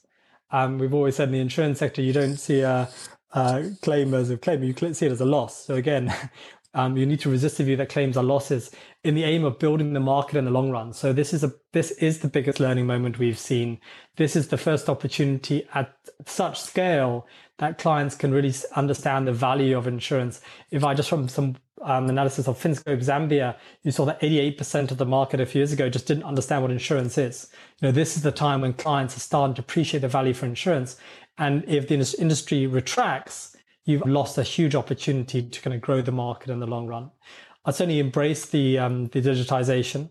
Um, 0.51 0.79
we've 0.79 0.95
always 0.95 1.17
said 1.17 1.29
in 1.29 1.33
the 1.33 1.41
insurance 1.41 1.79
sector 1.79 2.01
you 2.01 2.15
don't 2.15 2.39
see 2.39 2.63
a, 2.63 2.89
a 3.33 3.71
claim 3.83 4.15
as 4.15 4.31
a 4.31 4.39
claim, 4.39 4.65
you 4.65 4.75
see 4.95 5.05
it 5.05 5.13
as 5.13 5.21
a 5.21 5.27
loss. 5.27 5.67
So 5.67 5.75
again, 5.75 6.15
Um, 6.77 6.99
you 6.99 7.07
need 7.07 7.21
to 7.21 7.31
resist 7.31 7.57
the 7.57 7.65
view 7.65 7.77
that 7.77 7.89
claims 7.89 8.19
are 8.19 8.23
losses 8.23 8.71
in 9.03 9.15
the 9.15 9.25
aim 9.25 9.45
of 9.45 9.59
building 9.59 9.95
the 9.95 10.01
market 10.01 10.37
in 10.37 10.45
the 10.45 10.51
long 10.51 10.71
run. 10.71 10.93
So 10.93 11.11
this 11.11 11.33
is 11.33 11.43
a 11.43 11.55
this 11.73 11.91
is 11.93 12.19
the 12.19 12.29
biggest 12.29 12.61
learning 12.61 12.87
moment 12.87 13.19
we've 13.19 13.39
seen. 13.39 13.81
This 14.17 14.37
is 14.37 14.49
the 14.49 14.59
first 14.59 14.91
opportunity 14.91 15.67
at 15.75 15.97
such 16.27 16.61
scale 16.61 17.27
that 17.57 17.79
clients 17.79 18.15
can 18.15 18.31
really 18.31 18.55
understand 18.75 19.27
the 19.27 19.33
value 19.33 19.77
of 19.77 19.87
insurance. 19.87 20.43
If 20.71 20.85
I 20.85 20.93
just 20.93 21.09
from 21.09 21.31
some 21.31 21.57
um, 21.81 22.11
analysis 22.11 22.47
of 22.47 22.59
Finscope 22.59 23.03
Zambia, 23.03 23.57
you 23.83 23.91
saw 23.91 24.05
that 24.05 24.21
88% 24.21 24.91
of 24.91 24.99
the 24.99 25.07
market 25.07 25.41
a 25.41 25.47
few 25.47 25.61
years 25.61 25.73
ago 25.73 25.89
just 25.89 26.07
didn't 26.07 26.25
understand 26.25 26.61
what 26.61 26.71
insurance 26.71 27.17
is. 27.17 27.49
You 27.81 27.89
know, 27.89 27.93
this 27.93 28.17
is 28.17 28.23
the 28.23 28.33
time 28.33 28.61
when 28.61 28.75
clients 28.75 29.17
are 29.17 29.21
starting 29.21 29.55
to 29.55 29.63
appreciate 29.63 30.01
the 30.01 30.09
value 30.09 30.35
for 30.35 30.45
insurance. 30.45 30.97
And 31.39 31.65
if 31.67 31.89
the 31.89 31.95
industry 32.19 32.67
retracts, 32.67 33.56
you've 33.87 34.05
lost 34.05 34.37
a 34.37 34.43
huge 34.43 34.75
opportunity 34.75 35.43
to 35.43 35.61
kind 35.63 35.75
of 35.75 35.81
grow 35.81 36.03
the 36.03 36.13
market 36.13 36.51
in 36.51 36.61
the 36.61 36.67
long 36.67 36.87
run. 36.87 37.11
I 37.65 37.71
certainly 37.71 37.99
embrace 37.99 38.45
the 38.47 38.79
um, 38.79 39.07
the 39.07 39.23
digitization 39.23 40.11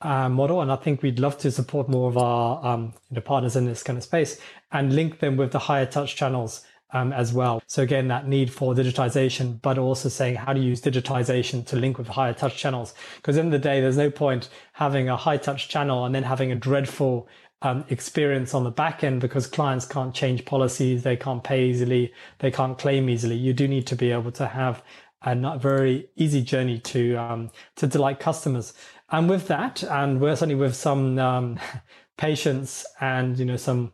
uh, 0.00 0.28
model, 0.28 0.62
and 0.62 0.72
I 0.72 0.76
think 0.76 1.02
we'd 1.02 1.18
love 1.18 1.36
to 1.38 1.50
support 1.50 1.88
more 1.88 2.08
of 2.08 2.16
our 2.16 2.64
um, 2.64 2.94
you 3.10 3.16
know, 3.16 3.20
partners 3.20 3.56
in 3.56 3.66
this 3.66 3.82
kind 3.82 3.98
of 3.98 4.04
space 4.04 4.40
and 4.72 4.94
link 4.94 5.18
them 5.18 5.36
with 5.36 5.52
the 5.52 5.58
higher 5.58 5.86
touch 5.86 6.16
channels 6.16 6.64
um, 6.92 7.12
as 7.12 7.32
well. 7.32 7.62
So 7.66 7.82
again, 7.82 8.08
that 8.08 8.28
need 8.28 8.52
for 8.52 8.74
digitization, 8.74 9.60
but 9.60 9.78
also 9.78 10.08
saying 10.08 10.36
how 10.36 10.52
to 10.52 10.60
use 10.60 10.80
digitization 10.80 11.66
to 11.66 11.76
link 11.76 11.98
with 11.98 12.08
higher 12.08 12.32
touch 12.32 12.56
channels. 12.56 12.94
Because 13.16 13.36
in 13.36 13.50
the, 13.50 13.58
the 13.58 13.62
day, 13.62 13.80
there's 13.80 13.96
no 13.96 14.10
point 14.10 14.48
having 14.72 15.08
a 15.08 15.16
high 15.16 15.36
touch 15.36 15.68
channel 15.68 16.04
and 16.04 16.14
then 16.14 16.22
having 16.22 16.52
a 16.52 16.56
dreadful 16.56 17.28
um, 17.62 17.84
experience 17.88 18.54
on 18.54 18.64
the 18.64 18.70
back 18.70 19.02
end 19.02 19.20
because 19.20 19.46
clients 19.46 19.86
can't 19.86 20.14
change 20.14 20.44
policies, 20.44 21.02
they 21.02 21.16
can't 21.16 21.42
pay 21.42 21.66
easily, 21.66 22.12
they 22.38 22.50
can't 22.50 22.78
claim 22.78 23.08
easily. 23.08 23.36
You 23.36 23.52
do 23.52 23.66
need 23.66 23.86
to 23.88 23.96
be 23.96 24.12
able 24.12 24.32
to 24.32 24.46
have 24.46 24.82
a 25.22 25.34
not 25.34 25.60
very 25.60 26.08
easy 26.16 26.42
journey 26.42 26.78
to 26.78 27.16
um, 27.16 27.50
to 27.76 27.86
delight 27.86 28.20
customers. 28.20 28.74
And 29.10 29.28
with 29.28 29.48
that, 29.48 29.82
and 29.82 30.20
we're 30.20 30.36
certainly 30.36 30.54
with 30.54 30.76
some 30.76 31.18
um, 31.18 31.58
patience 32.16 32.84
and 33.00 33.38
you 33.38 33.44
know 33.44 33.56
some 33.56 33.92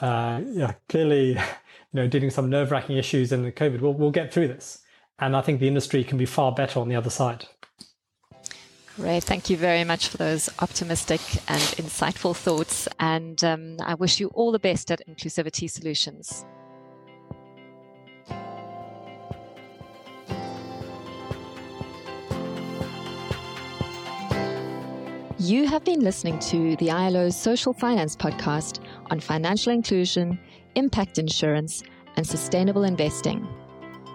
uh, 0.00 0.40
yeah 0.46 0.74
clearly 0.88 1.38
you 1.92 2.00
know, 2.00 2.08
dealing 2.08 2.26
with 2.26 2.34
some 2.34 2.50
nerve 2.50 2.70
wracking 2.70 2.96
issues 2.96 3.32
in 3.32 3.42
the 3.42 3.52
COVID, 3.52 3.80
we'll, 3.80 3.92
we'll 3.92 4.10
get 4.10 4.32
through 4.32 4.48
this. 4.48 4.78
And 5.18 5.36
I 5.36 5.42
think 5.42 5.60
the 5.60 5.68
industry 5.68 6.02
can 6.04 6.18
be 6.18 6.26
far 6.26 6.52
better 6.52 6.80
on 6.80 6.88
the 6.88 6.96
other 6.96 7.10
side. 7.10 7.46
Great. 8.96 9.24
Thank 9.24 9.48
you 9.48 9.56
very 9.56 9.84
much 9.84 10.08
for 10.08 10.18
those 10.18 10.50
optimistic 10.58 11.20
and 11.48 11.62
insightful 11.78 12.36
thoughts. 12.36 12.88
And 13.00 13.42
um, 13.42 13.76
I 13.80 13.94
wish 13.94 14.20
you 14.20 14.28
all 14.28 14.52
the 14.52 14.58
best 14.58 14.90
at 14.90 15.00
Inclusivity 15.08 15.68
Solutions. 15.70 16.44
You 25.38 25.66
have 25.66 25.84
been 25.84 26.00
listening 26.00 26.38
to 26.40 26.76
the 26.76 26.90
ILO's 26.90 27.34
Social 27.34 27.72
Finance 27.72 28.14
Podcast 28.14 28.78
on 29.10 29.18
financial 29.18 29.72
inclusion 29.72 30.38
impact 30.74 31.18
insurance, 31.18 31.82
and 32.16 32.26
sustainable 32.26 32.84
investing. 32.84 33.46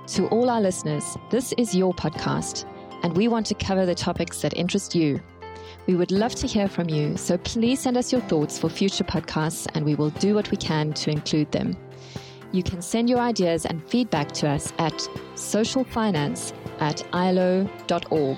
To 0.07 0.27
all 0.27 0.49
our 0.49 0.61
listeners, 0.61 1.17
this 1.29 1.53
is 1.57 1.75
your 1.75 1.93
podcast, 1.93 2.65
and 3.03 3.15
we 3.15 3.27
want 3.27 3.45
to 3.47 3.55
cover 3.55 3.85
the 3.85 3.95
topics 3.95 4.41
that 4.41 4.57
interest 4.57 4.95
you. 4.95 5.21
We 5.87 5.95
would 5.95 6.11
love 6.11 6.35
to 6.35 6.47
hear 6.47 6.67
from 6.67 6.89
you, 6.89 7.15
so 7.17 7.37
please 7.37 7.79
send 7.79 7.97
us 7.97 8.11
your 8.11 8.21
thoughts 8.21 8.59
for 8.59 8.69
future 8.69 9.03
podcasts, 9.03 9.67
and 9.73 9.85
we 9.85 9.95
will 9.95 10.09
do 10.11 10.35
what 10.35 10.51
we 10.51 10.57
can 10.57 10.93
to 10.93 11.11
include 11.11 11.51
them. 11.51 11.77
You 12.51 12.63
can 12.63 12.81
send 12.81 13.09
your 13.09 13.19
ideas 13.19 13.65
and 13.65 13.87
feedback 13.89 14.31
to 14.33 14.49
us 14.49 14.73
at 14.79 14.93
socialfinance 15.35 16.53
at 16.79 17.03
ilo.org. 17.13 18.37